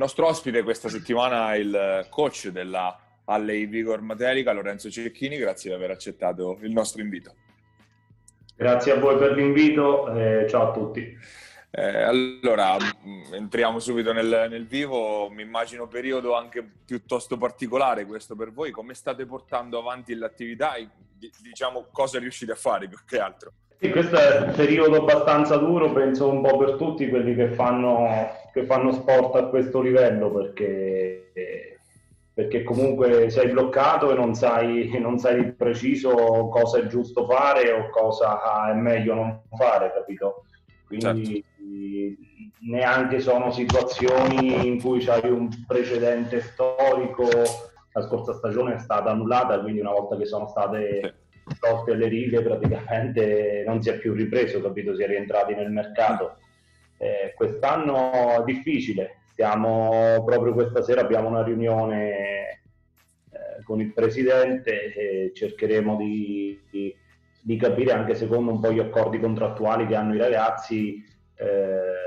Nostro 0.00 0.26
ospite 0.26 0.62
questa 0.62 0.88
settimana 0.88 1.52
è 1.52 1.58
il 1.58 2.06
coach 2.08 2.48
della 2.48 2.98
Alley 3.26 3.66
Vigor 3.66 4.00
Materica, 4.00 4.50
Lorenzo 4.52 4.90
Cecchini, 4.90 5.36
grazie 5.36 5.68
di 5.68 5.76
aver 5.76 5.90
accettato 5.90 6.58
il 6.62 6.72
nostro 6.72 7.02
invito. 7.02 7.34
Grazie 8.56 8.92
a 8.92 8.98
voi 8.98 9.18
per 9.18 9.32
l'invito, 9.32 10.10
eh, 10.14 10.46
ciao 10.48 10.70
a 10.70 10.72
tutti. 10.72 11.18
Eh, 11.70 12.02
allora, 12.02 12.76
mm, 12.78 13.34
entriamo 13.34 13.78
subito 13.78 14.14
nel, 14.14 14.46
nel, 14.48 14.66
vivo, 14.66 15.28
mi 15.28 15.42
immagino 15.42 15.86
periodo 15.86 16.34
anche 16.34 16.66
piuttosto 16.84 17.36
particolare 17.36 18.06
questo 18.06 18.34
per 18.34 18.52
voi, 18.52 18.70
come 18.70 18.94
state 18.94 19.26
portando 19.26 19.78
avanti 19.78 20.14
l'attività 20.14 20.76
e 20.76 20.88
diciamo 21.42 21.88
cosa 21.92 22.18
riuscite 22.18 22.52
a 22.52 22.56
fare 22.56 22.88
più 22.88 22.98
che 23.06 23.20
altro? 23.20 23.52
Sì, 23.80 23.88
questo 23.88 24.16
è 24.16 24.40
un 24.42 24.52
periodo 24.54 24.96
abbastanza 24.98 25.56
duro, 25.56 25.90
penso 25.92 26.28
un 26.28 26.42
po' 26.42 26.58
per 26.58 26.74
tutti 26.74 27.08
quelli 27.08 27.34
che 27.34 27.48
fanno, 27.52 28.28
che 28.52 28.64
fanno 28.64 28.92
sport 28.92 29.36
a 29.36 29.46
questo 29.46 29.80
livello, 29.80 30.30
perché, 30.30 31.78
perché 32.34 32.62
comunque 32.62 33.30
sei 33.30 33.48
bloccato 33.48 34.10
e 34.10 34.14
non 34.14 34.34
sai, 34.34 34.94
non 35.00 35.18
sai 35.18 35.52
preciso 35.52 36.14
cosa 36.48 36.78
è 36.78 36.86
giusto 36.88 37.24
fare 37.24 37.72
o 37.72 37.88
cosa 37.88 38.70
è 38.70 38.74
meglio 38.74 39.14
non 39.14 39.40
fare, 39.56 39.90
capito? 39.94 40.44
quindi 40.90 41.42
certo. 41.42 42.68
neanche 42.68 43.20
sono 43.20 43.50
situazioni 43.52 44.66
in 44.66 44.82
cui 44.82 44.98
c'hai 44.98 45.30
un 45.30 45.48
precedente 45.66 46.40
storico, 46.40 47.28
la 47.92 48.02
scorsa 48.02 48.34
stagione 48.34 48.74
è 48.74 48.78
stata 48.78 49.10
annullata, 49.10 49.60
quindi 49.60 49.80
una 49.80 49.92
volta 49.92 50.16
che 50.16 50.26
sono 50.26 50.48
state 50.48 51.19
tolte 51.58 51.94
le 51.94 52.08
righe 52.08 52.42
praticamente 52.42 53.64
non 53.66 53.82
si 53.82 53.90
è 53.90 53.98
più 53.98 54.12
ripreso, 54.12 54.60
capito? 54.60 54.94
Si 54.94 55.02
è 55.02 55.06
rientrati 55.06 55.54
nel 55.54 55.70
mercato. 55.70 56.38
Eh, 56.96 57.32
quest'anno 57.34 58.40
è 58.40 58.44
difficile, 58.44 59.20
stiamo 59.32 60.22
proprio 60.24 60.52
questa 60.52 60.82
sera 60.82 61.00
abbiamo 61.00 61.28
una 61.28 61.42
riunione 61.42 62.60
eh, 63.30 63.62
con 63.64 63.80
il 63.80 63.92
presidente 63.94 64.92
e 64.92 65.32
cercheremo 65.34 65.96
di, 65.96 66.60
di, 66.70 66.94
di, 67.40 67.56
capire 67.56 67.92
anche 67.92 68.14
secondo 68.14 68.52
un 68.52 68.60
po' 68.60 68.70
gli 68.70 68.80
accordi 68.80 69.18
contrattuali 69.18 69.86
che 69.86 69.94
hanno 69.94 70.14
i 70.14 70.18
ragazzi 70.18 71.02
eh, 71.36 72.00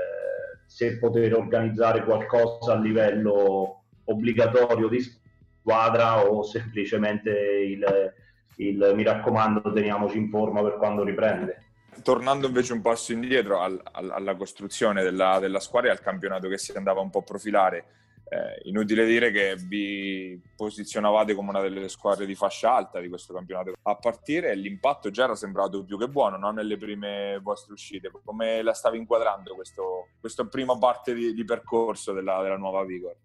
se 0.64 0.98
poter 0.98 1.34
organizzare 1.34 2.04
qualcosa 2.04 2.74
a 2.74 2.80
livello 2.80 3.82
obbligatorio 4.04 4.88
di 4.88 5.00
squadra 5.00 6.24
o 6.24 6.42
semplicemente 6.44 7.30
il, 7.30 8.12
il 8.56 8.92
mi 8.94 9.02
raccomando 9.02 9.72
teniamoci 9.72 10.18
in 10.18 10.28
forma 10.28 10.62
per 10.62 10.76
quando 10.76 11.02
riprende 11.02 11.64
tornando 12.02 12.46
invece 12.46 12.72
un 12.72 12.80
passo 12.80 13.12
indietro 13.12 13.60
al, 13.60 13.80
al, 13.92 14.10
alla 14.10 14.34
costruzione 14.34 15.02
della, 15.02 15.38
della, 15.38 15.60
squadra 15.60 15.90
e 15.90 15.92
al 15.92 16.00
campionato 16.00 16.48
che 16.48 16.58
si 16.58 16.72
andava 16.72 17.00
un 17.00 17.10
po' 17.10 17.20
a 17.20 17.22
profilare, 17.22 17.84
eh, 18.28 18.68
inutile 18.68 19.06
dire 19.06 19.30
che 19.30 19.56
vi 19.56 20.40
posizionavate 20.56 21.34
come 21.34 21.50
una 21.50 21.60
delle 21.60 21.88
squadre 21.88 22.26
di 22.26 22.34
fascia 22.34 22.74
alta 22.74 23.00
di 23.00 23.08
questo 23.08 23.32
campionato. 23.32 23.74
A 23.82 23.96
partire 23.96 24.54
l'impatto 24.54 25.10
già 25.10 25.24
era 25.24 25.34
sembrato 25.34 25.84
più 25.84 25.98
che 25.98 26.08
buono 26.08 26.36
no? 26.36 26.50
nelle 26.50 26.76
prime 26.76 27.38
vostre 27.42 27.74
uscite. 27.74 28.10
Come 28.24 28.62
la 28.62 28.74
stavi 28.74 28.98
inquadrando 28.98 29.54
questa 29.54 30.44
prima 30.44 30.76
parte 30.78 31.14
di, 31.14 31.32
di 31.32 31.44
percorso 31.44 32.12
della, 32.12 32.42
della 32.42 32.56
nuova 32.56 32.84
Vigor? 32.84 33.16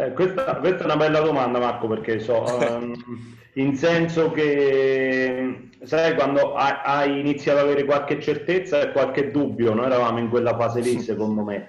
Eh, 0.00 0.12
questa, 0.14 0.56
questa, 0.56 0.82
è 0.82 0.84
una 0.84 0.96
bella 0.96 1.20
domanda 1.20 1.58
Marco 1.58 1.86
perché 1.86 2.20
so, 2.20 2.42
um, 2.42 2.94
in 3.54 3.76
senso 3.76 4.30
che 4.30 5.68
sai 5.82 6.14
quando 6.14 6.54
hai, 6.54 7.20
iniziato 7.20 7.58
ad 7.58 7.66
avere 7.66 7.84
qualche 7.84 8.18
certezza 8.18 8.80
e 8.80 8.92
qualche 8.92 9.30
dubbio, 9.30 9.74
noi 9.74 9.86
eravamo 9.86 10.18
in 10.18 10.30
quella 10.30 10.56
fase 10.56 10.80
lì 10.80 11.00
secondo 11.00 11.42
me, 11.42 11.68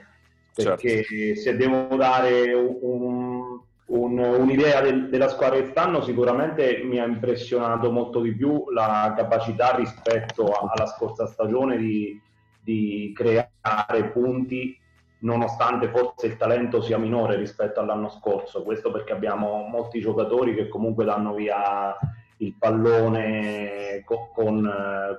perché 0.54 1.04
certo. 1.04 1.42
se 1.42 1.58
devo 1.58 1.96
dare 1.98 2.54
un, 2.54 3.60
un, 3.88 4.18
un'idea 4.18 4.80
del, 4.80 5.10
della 5.10 5.28
squadra 5.28 5.60
quest'anno 5.60 6.02
sicuramente 6.02 6.82
mi 6.86 7.00
ha 7.00 7.06
impressionato 7.06 7.92
molto 7.92 8.22
di 8.22 8.34
più 8.34 8.70
la 8.72 9.14
capacità 9.18 9.76
rispetto 9.76 10.52
alla 10.52 10.86
scorsa 10.86 11.28
stagione 11.28 11.76
di, 11.78 12.18
di 12.62 13.12
creare 13.14 14.10
punti 14.14 14.80
nonostante 15.22 15.90
forse 15.90 16.28
il 16.28 16.38
talento 16.38 16.82
sia 16.82 16.98
minore 16.98 17.36
rispetto 17.36 17.80
all'anno 17.80 18.10
scorso. 18.10 18.64
Questo 18.64 18.92
perché 18.92 19.14
abbiamo 19.14 19.68
molti 19.68 20.00
giocatori 20.00 20.56
che 20.56 20.68
comunque 20.68 21.06
danno 21.06 21.34
via 21.34 21.98
il 22.38 22.56
pallone 22.58 24.04
con, 24.04 24.28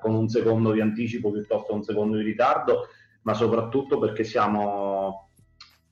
con, 0.00 0.14
un 0.14 0.28
secondo 0.28 0.72
di 0.72 0.80
anticipo 0.80 1.30
piuttosto 1.30 1.68
che 1.68 1.72
un 1.72 1.82
secondo 1.82 2.16
di 2.16 2.24
ritardo, 2.24 2.88
ma 3.22 3.34
soprattutto 3.34 3.98
perché 3.98 4.24
siamo, 4.24 5.28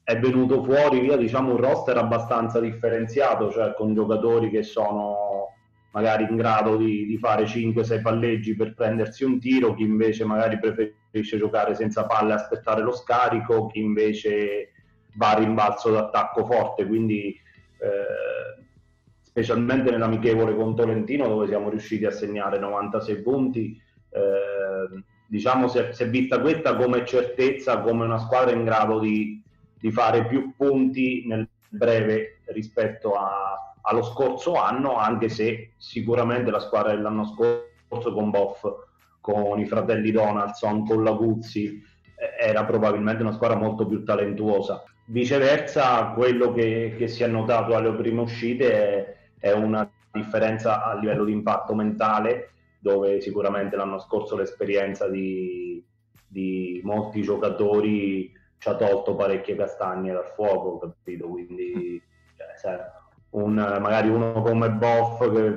è 0.03 0.19
venuto 0.19 0.63
fuori 0.63 1.01
via 1.01 1.17
diciamo, 1.17 1.53
un 1.53 1.59
roster 1.59 1.97
abbastanza 1.97 2.59
differenziato, 2.59 3.51
cioè 3.51 3.75
con 3.75 3.95
giocatori 3.95 4.51
che 4.51 4.65
sono 4.65 5.55
magari 5.93 6.27
in 6.29 6.37
grado 6.37 6.77
di, 6.77 7.07
di 7.07 7.19
fare 7.19 7.45
5-6 7.45 8.01
palleggi 8.03 8.55
per 8.55 8.75
prendersi 8.75 9.25
un 9.25 9.41
tiro, 9.41 9.75
chi 9.75 9.83
invece 9.83 10.25
magari 10.25 10.59
preferisce 10.59 11.39
giocare 11.39 11.75
senza 11.75 12.07
palle 12.07 12.31
e 12.31 12.35
aspettare 12.35 12.83
lo 12.83 12.93
scarico, 12.93 13.67
chi 13.67 13.81
invece 13.81 14.73
va 15.15 15.31
a 15.31 15.39
rimbalzo 15.39 15.91
d'attacco 15.91 16.47
forte, 16.47 16.87
quindi 16.87 17.29
eh, 17.79 18.65
specialmente 19.23 19.91
nell'amichevole 19.91 20.55
con 20.55 20.77
Tolentino 20.77 21.27
dove 21.27 21.47
siamo 21.47 21.69
riusciti 21.69 22.05
a 22.05 22.11
segnare 22.11 22.59
96 22.59 23.23
punti, 23.23 23.81
eh, 24.11 25.03
diciamo 25.27 25.69
si 25.69 25.79
è, 25.79 25.93
si 25.93 26.05
è, 26.05 26.09
vista 26.09 26.41
questa 26.41 26.77
come 26.77 27.05
certezza, 27.05 27.81
come 27.81 28.05
una 28.05 28.19
squadra 28.19 28.53
in 28.53 28.65
grado 28.65 28.99
di, 28.99 29.43
di 29.79 29.91
fare 29.91 30.27
più 30.27 30.55
punti 30.57 31.25
nel 31.27 31.49
breve 31.69 32.41
rispetto 32.47 33.15
a 33.15 33.70
allo 33.91 34.03
scorso 34.03 34.55
anno, 34.55 34.97
anche 34.97 35.29
se 35.29 35.73
sicuramente 35.77 36.51
la 36.51 36.61
squadra 36.61 36.95
dell'anno 36.95 37.25
scorso 37.25 38.13
con 38.13 38.31
Boff, 38.31 38.65
con 39.21 39.59
i 39.59 39.67
fratelli 39.67 40.13
Donaldson, 40.13 40.87
con 40.87 41.03
Laguzzi, 41.03 41.83
eh, 42.17 42.47
era 42.49 42.65
probabilmente 42.65 43.23
una 43.23 43.33
squadra 43.33 43.57
molto 43.57 43.87
più 43.87 44.05
talentuosa. 44.05 44.85
Viceversa, 45.07 46.13
quello 46.15 46.53
che, 46.53 46.95
che 46.97 47.09
si 47.09 47.25
è 47.25 47.27
notato 47.27 47.75
alle 47.75 47.93
prime 47.95 48.21
uscite 48.21 48.73
è, 48.73 49.17
è 49.41 49.53
una 49.53 49.91
differenza 50.13 50.85
a 50.85 50.95
livello 50.95 51.25
di 51.25 51.33
impatto 51.33 51.75
mentale, 51.75 52.53
dove 52.79 53.21
sicuramente 53.21 53.75
l'anno 53.75 53.99
scorso 53.99 54.37
l'esperienza 54.37 55.09
di, 55.09 55.85
di 56.29 56.81
molti 56.85 57.23
giocatori 57.23 58.33
ci 58.59 58.69
ha 58.69 58.77
tolto 58.77 59.17
parecchie 59.17 59.57
castagne 59.57 60.13
dal 60.13 60.27
fuoco, 60.27 60.79
capito? 60.79 61.29
Quindi 61.29 62.01
cioè, 62.61 62.79
un, 63.31 63.55
magari 63.55 64.09
uno 64.09 64.43
come 64.43 64.71
Boff 64.71 65.31
che 65.31 65.57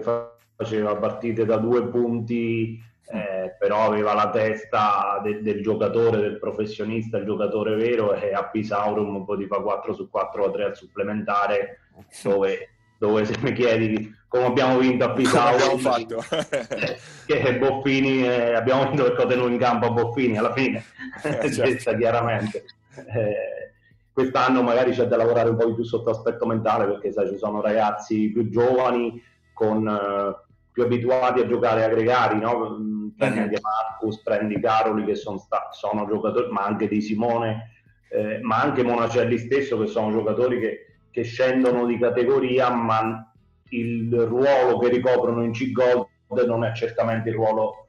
faceva 0.55 0.95
partite 0.95 1.45
da 1.45 1.57
due 1.57 1.87
punti, 1.87 2.81
eh, 3.07 3.55
però 3.59 3.85
aveva 3.85 4.13
la 4.13 4.29
testa 4.29 5.19
de, 5.23 5.41
del 5.41 5.61
giocatore, 5.61 6.19
del 6.19 6.39
professionista, 6.39 7.17
il 7.17 7.25
giocatore 7.25 7.75
vero, 7.75 8.13
e 8.13 8.33
a 8.33 8.45
Pisaurum 8.45 9.25
poi 9.25 9.39
ti 9.39 9.45
fa 9.47 9.57
4 9.57 9.93
su 9.93 10.09
4 10.09 10.43
o 10.43 10.51
3 10.51 10.63
al 10.63 10.75
supplementare, 10.75 11.79
dove, 12.23 12.69
dove 12.97 13.25
se 13.25 13.35
mi 13.39 13.53
chiedi 13.53 14.21
come 14.27 14.45
abbiamo 14.45 14.79
vinto 14.79 15.05
a 15.05 15.11
Pisaurum, 15.11 16.07
che 17.27 17.57
Boffini, 17.59 18.23
eh, 18.23 18.53
abbiamo 18.53 18.87
vinto 18.87 19.03
perché 19.03 19.21
ho 19.21 19.27
tenuto 19.27 19.49
in 19.49 19.59
campo 19.59 19.85
a 19.85 19.91
Boffini 19.91 20.37
alla 20.37 20.53
fine, 20.53 20.83
eh, 21.23 21.51
certo. 21.51 21.93
chiaramente. 21.97 22.65
Eh, 22.95 23.62
quest'anno 24.13 24.61
magari 24.61 24.91
c'è 24.91 25.05
da 25.05 25.17
lavorare 25.17 25.49
un 25.49 25.57
po' 25.57 25.65
di 25.65 25.73
più 25.73 25.83
sotto 25.83 26.11
aspetto 26.11 26.45
mentale 26.45 26.85
perché 26.85 27.11
sai, 27.11 27.29
ci 27.29 27.37
sono 27.37 27.61
ragazzi 27.61 28.31
più 28.31 28.49
giovani 28.49 29.21
con, 29.53 29.85
uh, 29.85 30.51
più 30.71 30.83
abituati 30.83 31.39
a 31.39 31.47
giocare 31.47 31.83
aggregati, 31.83 32.37
no? 32.37 32.77
Mm, 32.79 33.07
prendi 33.17 33.39
anche 33.39 33.59
Marcus, 33.61 34.21
prendi 34.21 34.59
Caroli 34.59 35.05
che 35.05 35.15
sono, 35.15 35.37
sta- 35.37 35.69
sono 35.71 36.07
giocatori, 36.07 36.51
ma 36.51 36.63
anche 36.63 36.87
di 36.87 36.99
Simone, 36.99 37.71
eh, 38.09 38.39
ma 38.41 38.61
anche 38.61 38.83
Monacelli 38.83 39.37
stesso 39.37 39.79
che 39.79 39.87
sono 39.87 40.11
giocatori 40.11 40.59
che, 40.59 40.85
che 41.11 41.23
scendono 41.23 41.85
di 41.85 41.97
categoria, 41.99 42.69
ma 42.71 43.31
il 43.69 44.11
ruolo 44.25 44.79
che 44.79 44.89
ricoprono 44.89 45.43
in 45.43 45.51
C-Gold 45.51 46.07
non 46.47 46.63
è 46.63 46.73
certamente 46.73 47.29
il 47.29 47.35
ruolo 47.35 47.85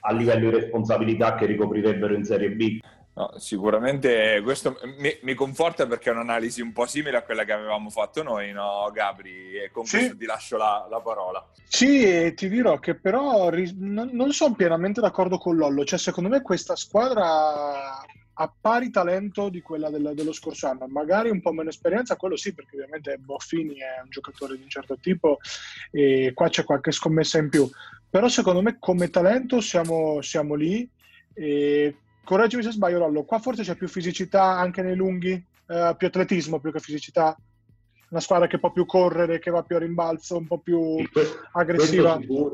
a 0.00 0.12
livello 0.12 0.50
di 0.50 0.56
responsabilità 0.56 1.34
che 1.34 1.46
ricoprirebbero 1.46 2.14
in 2.14 2.24
Serie 2.24 2.50
B. 2.50 2.78
No, 3.18 3.32
sicuramente 3.36 4.40
questo 4.44 4.78
mi, 4.98 5.12
mi, 5.22 5.34
conforta 5.34 5.88
perché 5.88 6.08
è 6.08 6.12
un'analisi 6.12 6.60
un 6.60 6.72
po' 6.72 6.86
simile 6.86 7.16
a 7.16 7.24
quella 7.24 7.42
che 7.42 7.50
avevamo 7.50 7.90
fatto 7.90 8.22
noi, 8.22 8.52
no, 8.52 8.88
Gabri? 8.92 9.56
E 9.56 9.72
con 9.72 9.84
sì. 9.86 9.96
questo 9.96 10.16
ti 10.16 10.24
lascio 10.24 10.56
la, 10.56 10.86
la, 10.88 11.00
parola. 11.00 11.44
Sì, 11.66 12.04
e 12.04 12.34
ti 12.34 12.48
dirò 12.48 12.78
che 12.78 12.94
però 12.94 13.48
ri- 13.48 13.74
non, 13.76 14.10
non, 14.12 14.30
sono 14.30 14.54
pienamente 14.54 15.00
d'accordo 15.00 15.36
con 15.36 15.56
Lollo. 15.56 15.84
Cioè, 15.84 15.98
secondo 15.98 16.28
me 16.28 16.42
questa 16.42 16.76
squadra 16.76 18.06
ha 18.40 18.54
pari 18.60 18.88
talento 18.90 19.48
di 19.48 19.62
quella 19.62 19.90
del, 19.90 20.12
dello 20.14 20.32
scorso 20.32 20.68
anno. 20.68 20.86
Magari 20.86 21.28
un 21.28 21.40
po' 21.40 21.50
meno 21.50 21.70
esperienza, 21.70 22.14
quello 22.14 22.36
sì, 22.36 22.54
perché 22.54 22.76
ovviamente 22.76 23.18
Boffini 23.18 23.78
è 23.78 24.00
un 24.00 24.10
giocatore 24.10 24.56
di 24.56 24.62
un 24.62 24.68
certo 24.68 24.96
tipo 24.96 25.38
e 25.90 26.30
qua 26.34 26.48
c'è 26.48 26.62
qualche 26.62 26.92
scommessa 26.92 27.38
in 27.38 27.48
più. 27.48 27.68
Però 28.08 28.28
secondo 28.28 28.62
me 28.62 28.76
come 28.78 29.10
talento 29.10 29.60
siamo, 29.60 30.22
siamo 30.22 30.54
lì. 30.54 30.88
E 31.34 31.96
correggimi 32.28 32.62
se 32.62 32.72
sbaglio 32.72 32.98
Rollo, 32.98 33.24
qua 33.24 33.38
forse 33.38 33.62
c'è 33.62 33.74
più 33.74 33.88
fisicità 33.88 34.42
anche 34.42 34.82
nei 34.82 34.94
lunghi, 34.94 35.32
eh, 35.32 35.94
più 35.96 36.06
atletismo 36.08 36.60
più 36.60 36.70
che 36.70 36.78
fisicità, 36.78 37.34
una 38.10 38.20
squadra 38.20 38.46
che 38.46 38.58
può 38.58 38.70
più 38.70 38.84
correre, 38.84 39.38
che 39.38 39.50
va 39.50 39.62
più 39.62 39.76
a 39.76 39.78
rimbalzo, 39.78 40.36
un 40.36 40.46
po' 40.46 40.58
più 40.58 41.02
questo, 41.10 41.38
aggressiva. 41.52 42.16
Questo, 42.16 42.34
sicuro, 42.34 42.52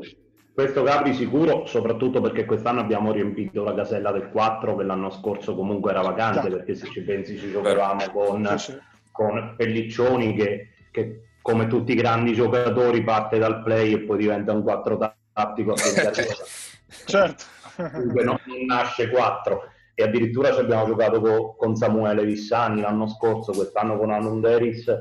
questo 0.53 0.83
Gabri 0.83 1.13
sicuro, 1.13 1.65
soprattutto 1.65 2.21
perché 2.21 2.45
quest'anno 2.45 2.79
abbiamo 2.79 3.11
riempito 3.11 3.65
la 3.65 3.73
casella 3.73 4.13
del 4.13 4.29
4 4.29 4.77
che 4.77 4.83
l'anno 4.83 5.09
scorso 5.09 5.53
comunque 5.55 5.91
era 5.91 6.01
vacante, 6.01 6.49
Già. 6.49 6.55
perché 6.55 6.75
se 6.75 6.89
ci 6.91 7.01
pensi 7.01 7.37
ci 7.37 7.51
giocavamo 7.51 8.09
con, 8.13 8.47
sì, 8.57 8.71
sì. 8.71 8.77
con 9.11 9.55
Pelliccioni 9.57 10.35
che, 10.35 10.69
che, 10.89 11.31
come 11.41 11.67
tutti 11.67 11.91
i 11.91 11.95
grandi 11.95 12.33
giocatori 12.33 13.03
parte 13.03 13.39
dal 13.39 13.61
play 13.61 13.91
e 13.91 13.99
poi 13.99 14.19
diventa 14.19 14.53
un 14.53 14.63
4 14.63 15.15
tattico 15.33 15.73
a 15.73 15.75
certo 17.05 17.54
comunque 17.75 18.23
non, 18.23 18.37
nasce 18.65 19.09
4 19.09 19.61
e 19.93 20.03
addirittura 20.03 20.53
ci 20.53 20.59
abbiamo 20.59 20.85
giocato 20.85 21.21
co, 21.21 21.55
con 21.55 21.75
Samuele 21.75 22.25
Vissani 22.25 22.81
l'anno 22.81 23.07
scorso, 23.07 23.51
quest'anno 23.51 23.97
con 23.97 24.11
Anunderis 24.11 24.91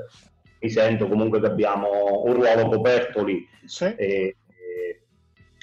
mi 0.61 0.71
sento 0.71 1.09
comunque 1.09 1.41
che 1.41 1.47
abbiamo 1.47 2.23
un 2.25 2.33
ruolo 2.35 2.69
coperto 2.69 3.23
lì. 3.23 3.47
Sì. 3.65 3.85
e, 3.85 4.37
e, 4.47 5.03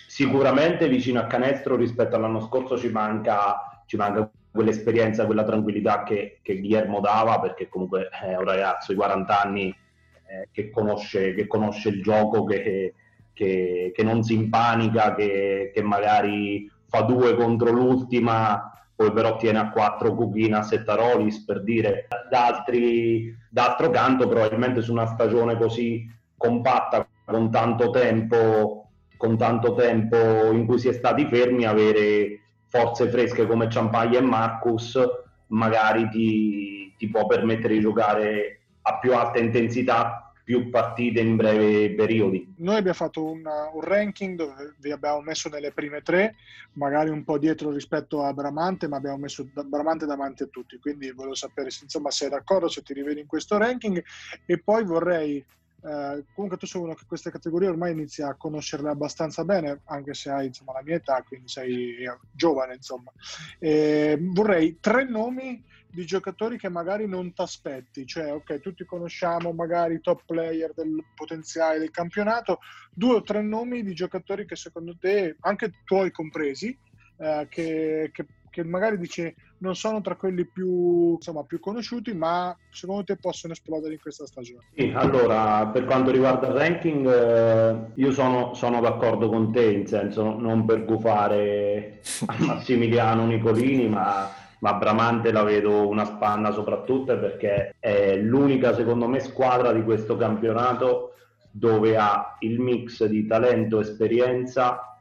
sicuramente 0.08 0.88
vicino 0.88 1.19
a 1.19 1.28
canestro 1.28 1.76
rispetto 1.76 2.15
all'anno 2.15 2.41
scorso 2.41 2.78
ci 2.78 2.89
manca, 2.89 3.84
ci 3.86 3.95
manca 3.95 4.30
quell'esperienza, 4.52 5.26
quella 5.26 5.43
tranquillità 5.43 6.04
che, 6.04 6.39
che 6.41 6.60
Guillermo 6.60 7.00
dava, 7.00 7.39
perché 7.39 7.69
comunque 7.69 8.10
è 8.10 8.36
un 8.36 8.43
ragazzo 8.43 8.91
di 8.91 8.97
40 8.97 9.41
anni 9.41 9.69
eh, 9.69 10.50
che, 10.52 10.69
conosce, 10.69 11.34
che, 11.34 11.47
conosce, 11.47 11.89
il 11.89 12.02
gioco, 12.02 12.43
che, 12.43 12.93
che, 13.34 13.93
non 14.04 14.24
si 14.24 14.34
impanica, 14.34 15.15
che, 15.15 15.71
magari 15.82 16.69
fa 16.92 17.02
due 17.04 17.36
contro 17.36 17.72
l'ultima, 17.72 18.70
poi 18.94 19.14
però 19.14 19.38
tiene 19.38 19.60
a 19.60 19.70
quattro 19.72 20.14
Cuginas 20.14 20.74
e 20.74 20.84
Tarolis 20.84 21.46
per 21.46 21.64
dire 21.64 22.08
d'altro 22.30 23.90
canto 23.90 24.28
probabilmente 24.28 24.82
su 24.82 24.92
una 24.92 25.06
stagione 25.06 25.58
così 25.58 26.06
compatta 26.36 27.08
con 27.26 27.50
tanto 27.50 27.90
tempo 27.92 28.90
con 29.16 29.38
tanto 29.38 29.74
tempo 29.74 30.52
in 30.52 30.66
cui 30.66 30.80
si 30.80 30.90
è 30.90 30.94
stati 30.94 31.26
fermi 31.28 31.66
avere 31.66 32.42
forze 32.68 33.08
fresche 33.08 33.48
come 33.48 33.70
Ciampaglia 33.70 34.20
e 34.20 34.24
Marcus 34.24 35.00
magari 35.48 36.10
ti, 36.10 36.94
ti 36.98 37.08
può 37.10 37.26
permettere 37.28 37.76
di 37.76 37.82
giocare 37.82 38.62
a 38.82 38.98
più 38.98 39.16
alta 39.16 39.40
intensità 39.40 40.31
più 40.52 40.70
partite 40.70 41.22
in 41.22 41.38
brevi 41.38 41.96
periodi. 41.96 42.56
Noi 42.58 42.76
abbiamo 42.76 42.98
fatto 42.98 43.24
un, 43.24 43.42
un, 43.74 43.80
ranking 43.80 44.36
dove 44.36 44.76
vi 44.80 44.92
abbiamo 44.92 45.22
messo 45.22 45.48
nelle 45.48 45.72
prime 45.72 46.02
tre, 46.02 46.36
magari 46.74 47.10
un 47.10 47.24
po' 47.24 47.38
dietro 47.38 47.72
rispetto 47.72 48.22
a 48.22 48.34
Bramante, 48.34 48.90
ma 48.90 48.98
abbiamo 48.98 49.16
messo 49.16 49.48
Bramante 49.66 50.06
davanti 50.06 50.44
a 50.44 50.48
tutti, 50.48 50.78
quindi 50.78 51.10
volevo 51.12 51.36
sapere 51.36 51.70
se 51.70 51.86
insomma 51.86 52.12
sei 52.12 52.28
d'accordo, 52.28 52.68
se 52.68 52.82
ti 52.82 52.94
rivedi 52.94 53.22
in 53.22 53.28
questo 53.28 53.58
ranking 53.58 54.04
e 54.46 54.60
poi 54.60 54.84
vorrei 54.84 55.42
eh, 55.84 56.26
comunque 56.36 56.58
tu 56.58 56.66
sei 56.66 56.82
uno 56.82 56.96
che 56.96 57.06
queste 57.08 57.32
categorie 57.32 57.70
ormai 57.70 57.94
inizia 57.94 58.28
a 58.28 58.36
conoscerle 58.36 58.90
abbastanza 58.90 59.46
bene, 59.46 59.80
anche 59.86 60.14
se 60.14 60.32
hai 60.32 60.48
insomma, 60.48 60.74
la 60.74 60.84
mia 60.84 60.96
età, 60.96 61.24
quindi 61.26 61.48
sei 61.48 61.96
giovane. 62.30 62.76
Insomma. 62.76 63.10
Eh, 63.58 64.18
vorrei 64.20 64.80
tre 64.82 65.08
nomi 65.08 65.64
di 65.92 66.06
giocatori 66.06 66.58
che 66.58 66.70
magari 66.70 67.08
non 67.08 67.34
ti 67.34 67.42
aspetti, 67.42 68.06
cioè 68.06 68.32
ok, 68.34 68.60
tutti 68.60 68.86
conosciamo 68.86 69.52
magari 69.52 69.96
i 69.96 70.02
top 70.02 70.24
player 70.26 70.74
del 70.74 71.04
potenziale 71.16 71.80
del 71.80 71.92
campionato, 71.92 72.60
due 72.94 73.16
o 73.16 73.22
tre 73.22 73.42
nomi 73.42 73.84
di 73.84 73.94
giocatori 73.94 74.46
che 74.46 74.56
secondo 74.56 74.98
te, 74.98 75.36
anche 75.42 75.72
tuoi 75.86 76.12
compresi, 76.12 76.78
eh, 77.18 77.48
che, 77.50 78.10
che 78.14 78.26
che 78.52 78.64
magari 78.64 78.98
dice 79.00 79.34
non 79.60 79.76
sono 79.76 80.02
tra 80.02 80.16
quelli 80.16 80.46
più, 80.46 81.14
insomma, 81.14 81.44
più 81.44 81.60
conosciuti, 81.60 82.14
ma 82.14 82.56
secondo 82.72 83.04
te 83.04 83.16
possono 83.16 83.54
esplodere 83.54 83.94
in 83.94 84.00
questa 84.00 84.26
stagione? 84.26 84.66
Sì, 84.76 84.92
allora, 84.94 85.68
per 85.68 85.86
quanto 85.86 86.12
riguarda 86.12 86.48
il 86.48 86.54
ranking, 86.54 87.08
eh, 87.08 87.92
io 87.96 88.12
sono, 88.12 88.54
sono, 88.56 88.82
d'accordo 88.82 89.30
con 89.30 89.52
te, 89.52 89.72
in 89.72 89.88
senso 89.88 90.38
non 90.38 90.66
per 90.66 90.84
gufare 90.84 92.02
a 92.26 92.36
Massimiliano 92.40 93.26
Nicolini, 93.26 93.88
ma, 93.88 94.30
ma 94.62 94.74
Bramante 94.74 95.32
la 95.32 95.43
vedo 95.43 95.88
una 95.88 96.06
spanna 96.06 96.52
soprattutto 96.52 97.17
perché 97.19 97.76
è 97.80 98.15
l'unica, 98.17 98.74
secondo 98.74 99.08
me, 99.08 99.19
squadra 99.19 99.71
di 99.71 99.84
questo 99.84 100.17
campionato 100.17 101.13
dove 101.52 101.97
ha 101.97 102.38
il 102.39 102.60
mix 102.60 103.06
di 103.06 103.28
talento, 103.28 103.80
esperienza 103.80 104.97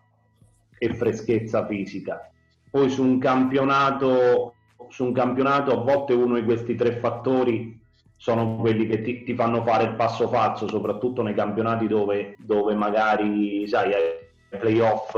e 0.79 0.95
freschezza 0.95 1.67
fisica 1.67 2.31
poi 2.71 2.89
su 2.89 3.03
un 3.03 3.19
campionato, 3.19 4.55
su 4.89 5.05
un 5.05 5.13
campionato 5.13 5.73
a 5.73 5.83
volte 5.83 6.15
uno 6.15 6.37
di 6.37 6.45
questi 6.45 6.77
tre 6.77 6.93
fattori 6.93 7.79
sono 8.17 8.57
quelli 8.57 8.87
che 8.87 9.03
ti, 9.03 9.25
ti 9.25 9.35
fanno 9.35 9.65
fare 9.65 9.85
il 9.85 9.95
passo 9.95 10.29
falso, 10.29 10.69
soprattutto 10.69 11.23
nei 11.23 11.35
campionati 11.35 11.89
dove, 11.89 12.37
dove 12.39 12.75
magari, 12.75 13.67
sai, 13.67 13.93
ai 13.93 14.59
playoff 14.59 15.17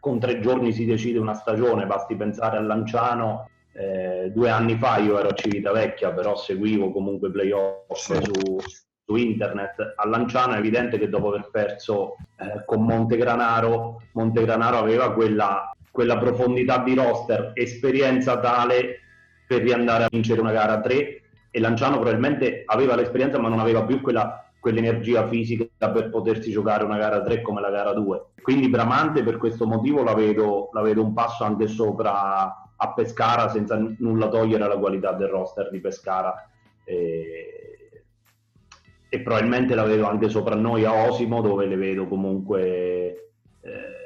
con 0.00 0.18
tre 0.18 0.40
giorni 0.40 0.72
si 0.72 0.84
decide 0.84 1.20
una 1.20 1.34
stagione, 1.34 1.86
basti 1.86 2.16
pensare 2.16 2.56
a 2.56 2.60
Lanciano. 2.60 3.48
Eh, 3.74 4.30
due 4.34 4.50
anni 4.50 4.76
fa 4.76 4.98
io 4.98 5.18
ero 5.18 5.28
a 5.28 5.34
Civitavecchia, 5.34 6.12
però 6.12 6.36
seguivo 6.36 6.92
comunque 6.92 7.30
playoff 7.30 7.94
sì. 7.94 8.14
su, 8.22 8.58
su, 9.04 9.16
internet. 9.16 9.94
A 9.96 10.06
Lanciano 10.06 10.54
è 10.54 10.58
evidente 10.58 10.98
che 10.98 11.08
dopo 11.08 11.28
aver 11.28 11.48
perso 11.50 12.16
eh, 12.38 12.64
con 12.64 12.84
Montegranaro, 12.84 14.02
Montegranaro 14.12 14.78
aveva 14.78 15.12
quella 15.12 15.72
quella 15.92 16.18
profondità 16.18 16.78
di 16.78 16.94
roster, 16.94 17.52
esperienza 17.54 18.40
tale 18.40 19.00
per 19.46 19.62
riandare 19.62 20.04
a 20.04 20.08
vincere 20.10 20.40
una 20.40 20.50
gara 20.50 20.80
3 20.80 21.22
e 21.50 21.60
Lanciano 21.60 21.96
probabilmente 21.96 22.62
aveva 22.64 22.96
l'esperienza 22.96 23.38
ma 23.38 23.48
non 23.48 23.60
aveva 23.60 23.84
più 23.84 24.00
quella, 24.00 24.50
quell'energia 24.58 25.28
fisica 25.28 25.90
per 25.90 26.08
potersi 26.08 26.50
giocare 26.50 26.82
una 26.84 26.96
gara 26.96 27.22
3 27.22 27.42
come 27.42 27.60
la 27.60 27.70
gara 27.70 27.92
2. 27.92 28.24
Quindi 28.40 28.70
Bramante 28.70 29.22
per 29.22 29.36
questo 29.36 29.66
motivo 29.66 30.02
la 30.02 30.14
vedo, 30.14 30.70
la 30.72 30.80
vedo 30.80 31.02
un 31.02 31.12
passo 31.12 31.44
anche 31.44 31.68
sopra 31.68 32.71
a 32.82 32.92
Pescara 32.92 33.48
senza 33.48 33.76
nulla 33.98 34.28
togliere 34.28 34.64
alla 34.64 34.78
qualità 34.78 35.12
del 35.12 35.28
roster 35.28 35.70
di 35.70 35.80
Pescara. 35.80 36.48
E, 36.84 38.04
e 39.08 39.20
probabilmente 39.20 39.74
la 39.74 39.84
vedo 39.84 40.06
anche 40.06 40.28
sopra 40.28 40.54
noi 40.54 40.84
a 40.84 41.08
Osimo 41.08 41.40
dove 41.40 41.66
le 41.66 41.76
vedo 41.76 42.06
comunque... 42.06 43.30
Eh, 43.60 44.00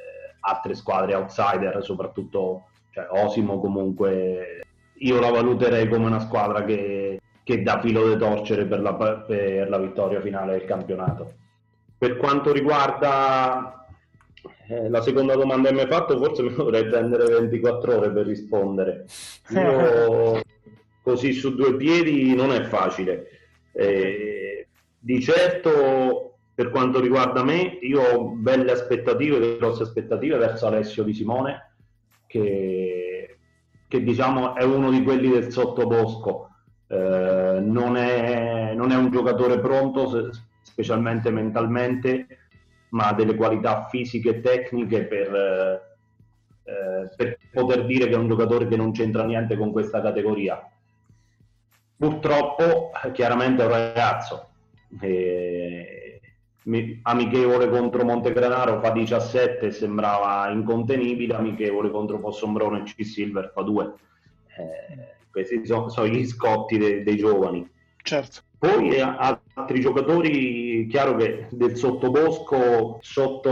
altre 0.46 0.74
squadre 0.74 1.14
outsider, 1.14 1.82
soprattutto 1.82 2.68
cioè, 2.90 3.06
Osimo 3.10 3.60
comunque 3.60 4.60
io 4.98 5.20
la 5.20 5.30
valuterei 5.30 5.88
come 5.88 6.06
una 6.06 6.20
squadra 6.20 6.64
che, 6.64 7.20
che 7.42 7.62
dà 7.62 7.80
filo 7.80 8.08
di 8.08 8.16
torcere 8.16 8.64
per 8.64 8.80
la, 8.80 8.94
per 8.94 9.68
la, 9.68 9.78
vittoria 9.78 10.20
finale 10.20 10.52
del 10.52 10.64
campionato. 10.64 11.34
Per 11.98 12.16
quanto 12.16 12.52
riguarda 12.52 13.85
eh, 14.68 14.88
la 14.88 15.00
seconda 15.02 15.34
domanda 15.34 15.68
che 15.68 15.74
mi 15.74 15.80
hai 15.80 15.86
fatto, 15.86 16.16
forse 16.18 16.42
mi 16.42 16.54
dovrei 16.54 16.86
prendere 16.86 17.26
24 17.26 17.96
ore 17.96 18.10
per 18.10 18.26
rispondere. 18.26 19.06
Io 19.50 20.40
così 21.02 21.32
su 21.32 21.54
due 21.54 21.76
piedi 21.76 22.34
non 22.34 22.52
è 22.52 22.62
facile. 22.62 23.28
Eh, 23.72 24.66
di 24.98 25.20
certo 25.20 26.26
per 26.56 26.70
quanto 26.70 27.00
riguarda 27.00 27.44
me, 27.44 27.78
io 27.82 28.00
ho 28.00 28.28
belle 28.30 28.72
aspettative, 28.72 29.58
grosse 29.58 29.82
aspettative 29.82 30.38
verso 30.38 30.66
Alessio 30.66 31.02
Di 31.02 31.12
Simone, 31.12 31.74
che, 32.26 33.36
che 33.86 34.02
diciamo 34.02 34.54
è 34.54 34.64
uno 34.64 34.90
di 34.90 35.02
quelli 35.02 35.28
del 35.28 35.52
sottobosco. 35.52 36.48
Eh, 36.88 37.58
non, 37.62 37.96
è, 37.98 38.72
non, 38.74 38.90
è, 38.90 38.96
un 38.96 39.10
giocatore 39.10 39.60
pronto, 39.60 40.30
specialmente 40.62 41.30
mentalmente, 41.30 42.26
ma 42.90 43.12
delle 43.12 43.34
qualità 43.34 43.86
fisiche 43.88 44.30
e 44.30 44.40
tecniche 44.40 45.04
per, 45.04 45.34
eh, 46.64 47.10
per 47.16 47.38
poter 47.52 47.86
dire 47.86 48.06
che 48.06 48.14
è 48.14 48.18
un 48.18 48.28
giocatore 48.28 48.68
che 48.68 48.76
non 48.76 48.92
c'entra 48.92 49.24
niente 49.24 49.56
con 49.56 49.72
questa 49.72 50.00
categoria. 50.00 50.70
Purtroppo, 51.96 52.90
chiaramente 53.12 53.62
è 53.62 53.66
un 53.66 53.72
ragazzo. 53.72 54.48
Eh, 55.00 56.20
amichevole 57.02 57.68
contro 57.68 58.04
Montegranaro 58.04 58.80
fa 58.80 58.90
17 58.90 59.70
sembrava 59.70 60.50
incontenibile, 60.50 61.34
amichevole 61.34 61.90
contro 61.90 62.18
Fossombrone 62.18 62.80
e 62.80 62.82
C-Silver 62.82 63.52
fa 63.54 63.62
2. 63.62 63.92
Eh, 64.56 65.14
questi 65.30 65.64
sono, 65.64 65.88
sono, 65.88 66.08
gli 66.08 66.26
scotti 66.26 66.76
de, 66.76 67.02
dei 67.02 67.16
giovani. 67.16 67.68
Certo. 68.02 68.40
Poi 68.58 68.88
eh, 68.88 69.00
altri 69.00 69.80
giocatori, 69.80 70.86
chiaro 70.88 71.16
che 71.16 71.46
del 71.50 71.76
sottobosco, 71.76 72.98
sotto, 73.02 73.50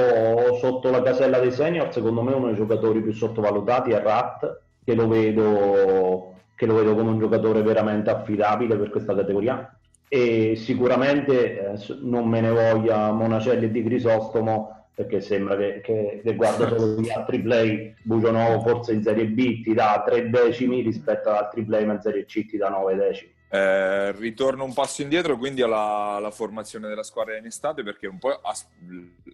sotto 0.58 0.90
la 0.90 1.02
casella 1.02 1.40
dei 1.40 1.52
senior, 1.52 1.92
secondo 1.92 2.22
me 2.22 2.32
uno 2.32 2.46
dei 2.46 2.56
giocatori 2.56 3.02
più 3.02 3.12
sottovalutati 3.12 3.90
è 3.90 4.00
Rat, 4.00 4.60
che 4.82 4.94
lo 4.94 5.06
vedo, 5.06 6.34
che 6.56 6.64
lo 6.64 6.74
vedo 6.74 6.94
come 6.94 7.10
un 7.10 7.18
giocatore 7.18 7.62
veramente 7.62 8.10
affidabile 8.10 8.76
per 8.76 8.90
questa 8.90 9.14
categoria. 9.14 9.76
E 10.08 10.54
sicuramente 10.56 11.72
eh, 11.72 11.78
non 12.00 12.26
me 12.28 12.40
ne 12.40 12.50
voglia 12.50 13.10
Monacelli 13.12 13.70
di 13.70 13.82
Crisostomo 13.82 14.86
perché 14.94 15.20
sembra 15.20 15.56
che, 15.56 15.80
che, 15.82 16.20
che 16.22 16.34
guarda 16.36 16.68
solo 16.68 17.00
gli 17.00 17.10
altri 17.10 17.40
play 17.40 17.94
Bucionovo 18.04 18.60
forse 18.60 18.92
in 18.92 19.02
Serie 19.02 19.26
B 19.26 19.60
ti 19.62 19.74
dà 19.74 20.04
tre 20.06 20.30
decimi 20.30 20.82
rispetto 20.82 21.30
ad 21.30 21.36
altri 21.36 21.64
play 21.64 21.84
ma 21.84 21.94
in 21.94 22.00
Serie 22.00 22.26
C 22.26 22.46
ti 22.46 22.56
dà 22.56 22.68
nove 22.68 22.94
decimi 22.94 23.33
eh, 23.54 24.10
ritorno 24.10 24.64
un 24.64 24.72
passo 24.72 25.02
indietro 25.02 25.36
quindi 25.38 25.62
alla, 25.62 26.14
alla, 26.16 26.32
formazione 26.32 26.88
della 26.88 27.04
squadra 27.04 27.36
in 27.36 27.46
estate 27.46 27.84
perché 27.84 28.08
un 28.08 28.18
po' 28.18 28.40
has, 28.40 28.66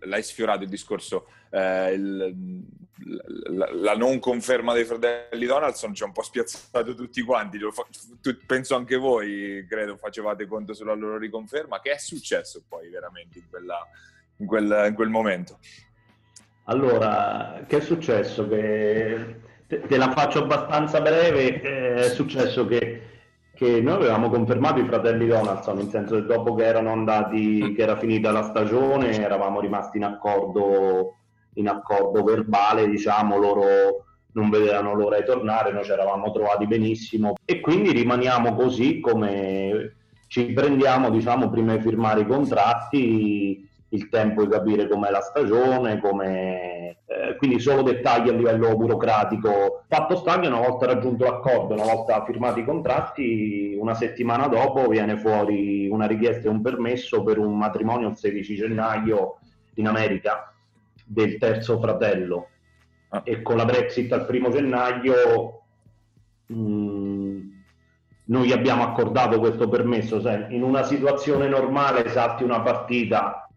l'hai 0.01 0.23
sfiorato 0.23 0.62
il 0.64 0.68
discorso, 0.68 1.27
eh, 1.49 1.95
il, 1.95 2.66
la, 3.47 3.71
la, 3.73 3.97
non 3.97 4.18
conferma 4.18 4.75
dei 4.75 4.85
fratelli 4.85 5.47
Donaldson 5.47 5.95
ci 5.95 6.03
ha 6.03 6.07
un 6.07 6.12
po' 6.12 6.21
spiazzato 6.21 6.95
tutti 6.95 7.23
quanti, 7.23 7.59
fa, 7.73 7.87
tu, 8.21 8.37
penso 8.45 8.77
anche 8.77 8.97
voi, 8.97 9.64
credo, 9.66 9.97
facevate 9.97 10.47
conto 10.47 10.75
sulla 10.75 10.93
loro 10.93 11.16
riconferma. 11.16 11.81
Che 11.81 11.93
è 11.93 11.99
successo 11.99 12.62
poi 12.68 12.91
veramente 12.91 13.39
in, 13.39 13.49
quella, 13.49 13.89
in, 14.37 14.47
quel, 14.47 14.85
in 14.89 14.95
quel 14.95 15.09
momento? 15.09 15.59
Allora, 16.64 17.64
che 17.66 17.79
è 17.79 17.81
successo? 17.81 18.47
Che 18.47 19.41
te, 19.66 19.81
te 19.81 19.97
la 19.97 20.12
faccio 20.12 20.43
abbastanza 20.43 21.01
breve, 21.01 21.62
è 21.62 22.11
successo 22.11 22.66
che 22.66 23.10
che 23.61 23.83
noi 23.83 23.97
avevamo 23.97 24.31
confermato 24.31 24.81
i 24.81 24.87
fratelli 24.87 25.27
Donaldson, 25.27 25.77
nel 25.77 25.91
senso 25.91 26.15
che 26.15 26.25
dopo 26.25 26.55
che 26.55 26.65
erano 26.65 26.93
andati, 26.93 27.75
che 27.75 27.83
era 27.83 27.99
finita 27.99 28.31
la 28.31 28.43
stagione, 28.43 29.21
eravamo 29.21 29.61
rimasti 29.61 29.99
in 29.99 30.05
accordo, 30.05 31.17
in 31.57 31.69
accordo 31.69 32.25
verbale, 32.25 32.89
diciamo, 32.89 33.37
loro, 33.37 34.07
non 34.33 34.49
vedevano 34.49 34.95
l'ora 34.95 35.19
di 35.19 35.27
tornare, 35.27 35.73
noi 35.73 35.85
ci 35.85 35.91
eravamo 35.91 36.31
trovati 36.31 36.67
benissimo. 36.67 37.35
E 37.45 37.61
quindi 37.61 37.93
rimaniamo 37.93 38.55
così 38.55 38.99
come 38.99 39.97
ci 40.29 40.55
prendiamo 40.55 41.11
diciamo 41.11 41.51
prima 41.51 41.77
di 41.77 41.83
firmare 41.83 42.23
i 42.23 42.27
contratti 42.27 43.69
il 43.91 44.09
tempo 44.09 44.45
di 44.45 44.51
capire 44.51 44.88
com'è 44.88 45.11
la 45.11 45.20
stagione, 45.20 46.01
come, 46.01 46.99
eh, 47.07 47.36
quindi 47.36 47.59
solo 47.59 47.82
dettagli 47.82 48.28
a 48.28 48.32
livello 48.32 48.76
burocratico. 48.76 49.84
Fatto 49.88 50.16
sta 50.16 50.38
che 50.38 50.47
una 50.47 50.61
volta 50.61 50.86
raggiunto 50.86 51.24
l'accordo, 51.24 51.74
una 51.74 51.93
volta 51.93 52.24
firmati 52.24 52.61
i 52.61 52.64
contratti, 52.64 53.76
una 53.78 53.95
settimana 53.95 54.47
dopo 54.47 54.86
viene 54.86 55.16
fuori 55.16 55.88
una 55.88 56.07
richiesta 56.07 56.47
e 56.47 56.51
un 56.51 56.62
permesso 56.62 57.22
per 57.22 57.38
un 57.38 57.57
matrimonio 57.57 58.09
il 58.09 58.16
16 58.16 58.55
gennaio 58.55 59.38
in 59.74 59.88
America 59.88 60.53
del 61.05 61.38
terzo 61.38 61.80
fratello 61.80 62.49
ah. 63.09 63.22
e 63.24 63.43
con 63.43 63.57
la 63.57 63.64
Brexit 63.64 64.12
al 64.12 64.26
primo 64.26 64.51
gennaio 64.51 65.62
mh, 66.47 66.55
mm, 66.55 67.41
noi 68.26 68.53
abbiamo 68.53 68.84
accordato 68.84 69.41
questo 69.41 69.68
permesso. 69.68 70.20
Sai, 70.20 70.55
in 70.55 70.62
una 70.62 70.84
situazione 70.84 71.49
normale 71.49 72.09
salti 72.09 72.45
una 72.45 72.61
partita 72.61 73.50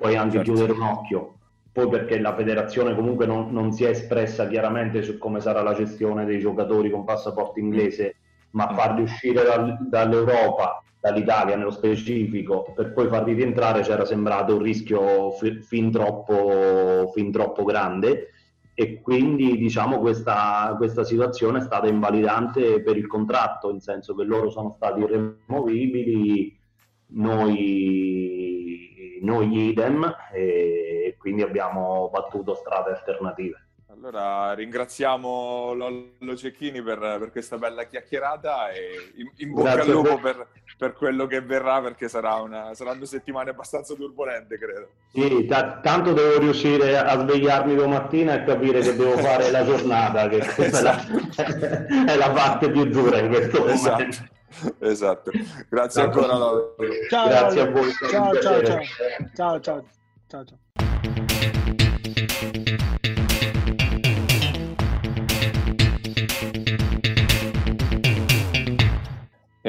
puoi 0.00 0.16
anche 0.16 0.38
certo. 0.38 0.52
chiudere 0.52 0.72
un 0.72 0.82
occhio. 0.82 1.34
Poi 1.72 1.88
perché 1.88 2.18
la 2.18 2.34
federazione 2.34 2.94
comunque 2.94 3.26
non, 3.26 3.52
non, 3.52 3.70
si 3.70 3.84
è 3.84 3.90
espressa 3.90 4.48
chiaramente 4.48 5.02
su 5.02 5.18
come 5.18 5.40
sarà 5.40 5.62
la 5.62 5.74
gestione 5.74 6.24
dei 6.24 6.40
giocatori 6.40 6.90
con 6.90 7.04
passaporto 7.04 7.60
inglese, 7.60 8.16
ma 8.52 8.70
mm. 8.72 8.74
farli 8.74 9.02
uscire 9.02 9.44
dal, 9.44 9.76
dall'Europa, 9.88 10.82
dall'Italia 10.98 11.54
nello 11.56 11.70
specifico, 11.70 12.72
per 12.74 12.92
poi 12.92 13.08
farli 13.08 13.34
rientrare 13.34 13.82
c'era 13.82 14.04
sembrato 14.04 14.56
un 14.56 14.62
rischio 14.62 15.30
fi, 15.32 15.60
fin, 15.60 15.92
troppo, 15.92 17.10
fin 17.14 17.30
troppo 17.30 17.64
grande 17.64 18.30
e 18.74 19.00
quindi 19.02 19.58
diciamo 19.58 19.98
questa, 19.98 20.74
questa, 20.78 21.04
situazione 21.04 21.58
è 21.58 21.62
stata 21.62 21.86
invalidante 21.86 22.82
per 22.82 22.96
il 22.96 23.06
contratto, 23.06 23.70
nel 23.70 23.82
senso 23.82 24.14
che 24.14 24.24
loro 24.24 24.48
sono 24.48 24.70
stati 24.70 25.00
irremovibili, 25.00 26.58
noi 27.08 28.49
noi 29.20 29.68
idem 29.68 30.16
e 30.32 31.16
quindi 31.18 31.42
abbiamo 31.42 32.08
battuto 32.10 32.54
strade 32.54 32.90
alternative. 32.90 33.64
Allora 33.92 34.54
ringraziamo 34.54 35.74
Lollo 35.74 36.34
Cecchini 36.34 36.80
per, 36.80 36.98
per, 36.98 37.30
questa 37.30 37.58
bella 37.58 37.84
chiacchierata 37.84 38.70
e 38.70 39.12
in, 39.16 39.30
in 39.36 39.52
bocca 39.52 39.74
Grazie 39.74 39.90
al 39.92 39.96
lupo 39.96 40.18
per, 40.18 40.46
per, 40.78 40.94
quello 40.94 41.26
che 41.26 41.42
verrà 41.42 41.82
perché 41.82 42.08
sarà 42.08 42.36
una, 42.36 42.72
saranno 42.72 43.04
settimane 43.04 43.50
abbastanza 43.50 43.94
turbolente 43.94 44.56
credo. 44.56 44.88
Sì, 45.12 45.44
t- 45.44 45.80
tanto 45.82 46.14
devo 46.14 46.38
riuscire 46.38 46.96
a 46.96 47.18
svegliarmi 47.18 47.74
domattina 47.74 48.34
e 48.34 48.44
capire 48.44 48.80
che 48.80 48.96
devo 48.96 49.18
fare 49.18 49.50
la 49.50 49.64
giornata, 49.66 50.28
che 50.28 50.38
esatto. 50.38 51.12
è, 51.36 51.44
la, 51.44 52.06
è, 52.12 52.16
la, 52.16 52.30
parte 52.30 52.70
più 52.70 52.84
dura 52.86 53.18
in 53.18 53.28
questo 53.28 53.66
esatto. 53.66 53.96
momento 53.96 54.38
esatto. 54.78 55.30
Grazie 55.68 56.02
ancora. 56.02 56.26
Ciao, 57.08 57.28
Grazie 57.28 57.60
a 57.60 57.70
voi. 57.70 57.90
Ciao, 58.10 58.40
ciao, 58.40 58.64
ciao. 58.64 58.80
Ciao, 59.34 59.60
ciao. 59.60 59.86
ciao, 60.26 60.44
ciao. 60.44 60.58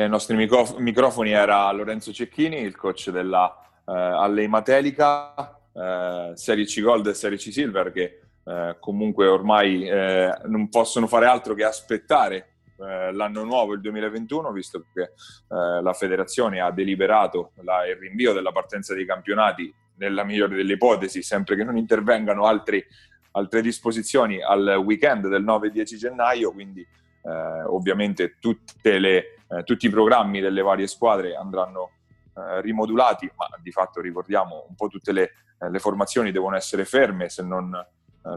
ai 0.03 0.09
nostri 0.09 0.35
microf- 0.35 0.77
microfoni 0.77 1.31
era 1.31 1.71
Lorenzo 1.71 2.11
Cecchini, 2.11 2.57
il 2.57 2.75
coach 2.75 3.09
della 3.09 3.55
eh, 3.85 3.91
Alley 3.93 4.47
Matelica, 4.47 5.59
eh, 5.73 6.31
Serie 6.35 6.65
C 6.65 6.81
Gold 6.81 7.07
e 7.07 7.13
Serie 7.13 7.37
C 7.37 7.51
Silver, 7.51 7.91
che 7.91 8.21
eh, 8.43 8.77
comunque 8.79 9.27
ormai 9.27 9.87
eh, 9.87 10.35
non 10.45 10.69
possono 10.69 11.07
fare 11.07 11.25
altro 11.25 11.53
che 11.53 11.63
aspettare 11.63 12.50
eh, 12.81 13.11
l'anno 13.11 13.43
nuovo, 13.43 13.73
il 13.73 13.81
2021, 13.81 14.51
visto 14.51 14.85
che 14.93 15.01
eh, 15.01 15.81
la 15.81 15.93
federazione 15.93 16.59
ha 16.59 16.71
deliberato 16.71 17.51
la, 17.61 17.87
il 17.87 17.95
rinvio 17.95 18.33
della 18.33 18.51
partenza 18.51 18.93
dei 18.93 19.05
campionati 19.05 19.73
nella 19.95 20.23
migliore 20.23 20.55
delle 20.55 20.73
ipotesi, 20.73 21.21
sempre 21.21 21.55
che 21.55 21.63
non 21.63 21.77
intervengano 21.77 22.45
altri, 22.45 22.83
altre 23.31 23.61
disposizioni 23.61 24.41
al 24.41 24.81
weekend 24.83 25.27
del 25.27 25.43
9-10 25.43 25.83
gennaio, 25.95 26.51
quindi 26.51 26.81
eh, 26.81 27.63
ovviamente 27.63 28.37
le, 28.81 29.17
eh, 29.47 29.63
tutti 29.63 29.85
i 29.85 29.89
programmi 29.89 30.39
delle 30.39 30.61
varie 30.63 30.87
squadre 30.87 31.35
andranno 31.35 31.91
eh, 32.35 32.61
rimodulati, 32.61 33.31
ma 33.35 33.47
di 33.61 33.71
fatto 33.71 34.01
ricordiamo 34.01 34.65
un 34.67 34.75
po' 34.75 34.87
tutte 34.87 35.11
le, 35.11 35.31
le 35.69 35.79
formazioni 35.79 36.31
devono 36.31 36.55
essere 36.55 36.85
ferme 36.85 37.29
se 37.29 37.43
non 37.43 37.71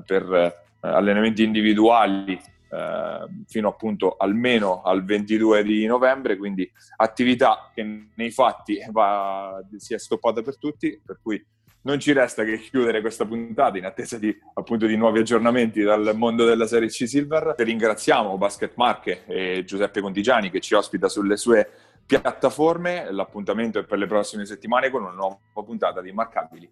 per 0.05 0.63
allenamenti 0.81 1.43
individuali 1.43 2.39
eh, 2.75 3.29
fino 3.47 3.68
appunto 3.68 4.16
almeno 4.16 4.83
al 4.83 5.05
22 5.05 5.62
di 5.62 5.87
novembre, 5.87 6.37
quindi 6.37 6.68
attività 6.97 7.70
che 7.72 8.09
nei 8.12 8.31
fatti 8.31 8.79
va, 8.91 9.62
si 9.77 9.95
è 9.95 9.99
stoppata 9.99 10.43
per 10.43 10.59
tutti, 10.59 11.01
per 11.05 11.20
cui 11.22 11.45
non 11.83 12.01
ci 12.01 12.12
resta 12.12 12.45
che 12.45 12.59
chiudere 12.59 13.01
questa 13.01 13.27
puntata 13.27 13.79
in 13.79 13.85
attesa 13.85 14.18
di, 14.18 14.35
appunto, 14.55 14.87
di 14.87 14.97
nuovi 14.97 15.20
aggiornamenti 15.20 15.83
dal 15.83 16.12
mondo 16.16 16.45
della 16.45 16.66
Serie 16.66 16.89
C 16.89 17.07
Silver. 17.07 17.55
Ringraziamo 17.57 18.37
Basket 18.39 18.72
Marche 18.77 19.25
e 19.27 19.64
Giuseppe 19.64 20.01
Contigiani 20.01 20.51
che 20.51 20.61
ci 20.61 20.75
ospita 20.75 21.09
sulle 21.09 21.37
sue 21.37 21.68
piattaforme. 22.07 23.12
L'appuntamento 23.12 23.79
è 23.79 23.85
per 23.85 23.99
le 23.99 24.07
prossime 24.07 24.47
settimane 24.47 24.91
con 24.91 25.03
una 25.03 25.12
nuova 25.12 25.39
puntata 25.64 26.01
di 26.01 26.09
Immarcabili. 26.09 26.70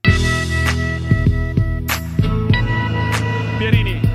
Pierini 3.58 4.11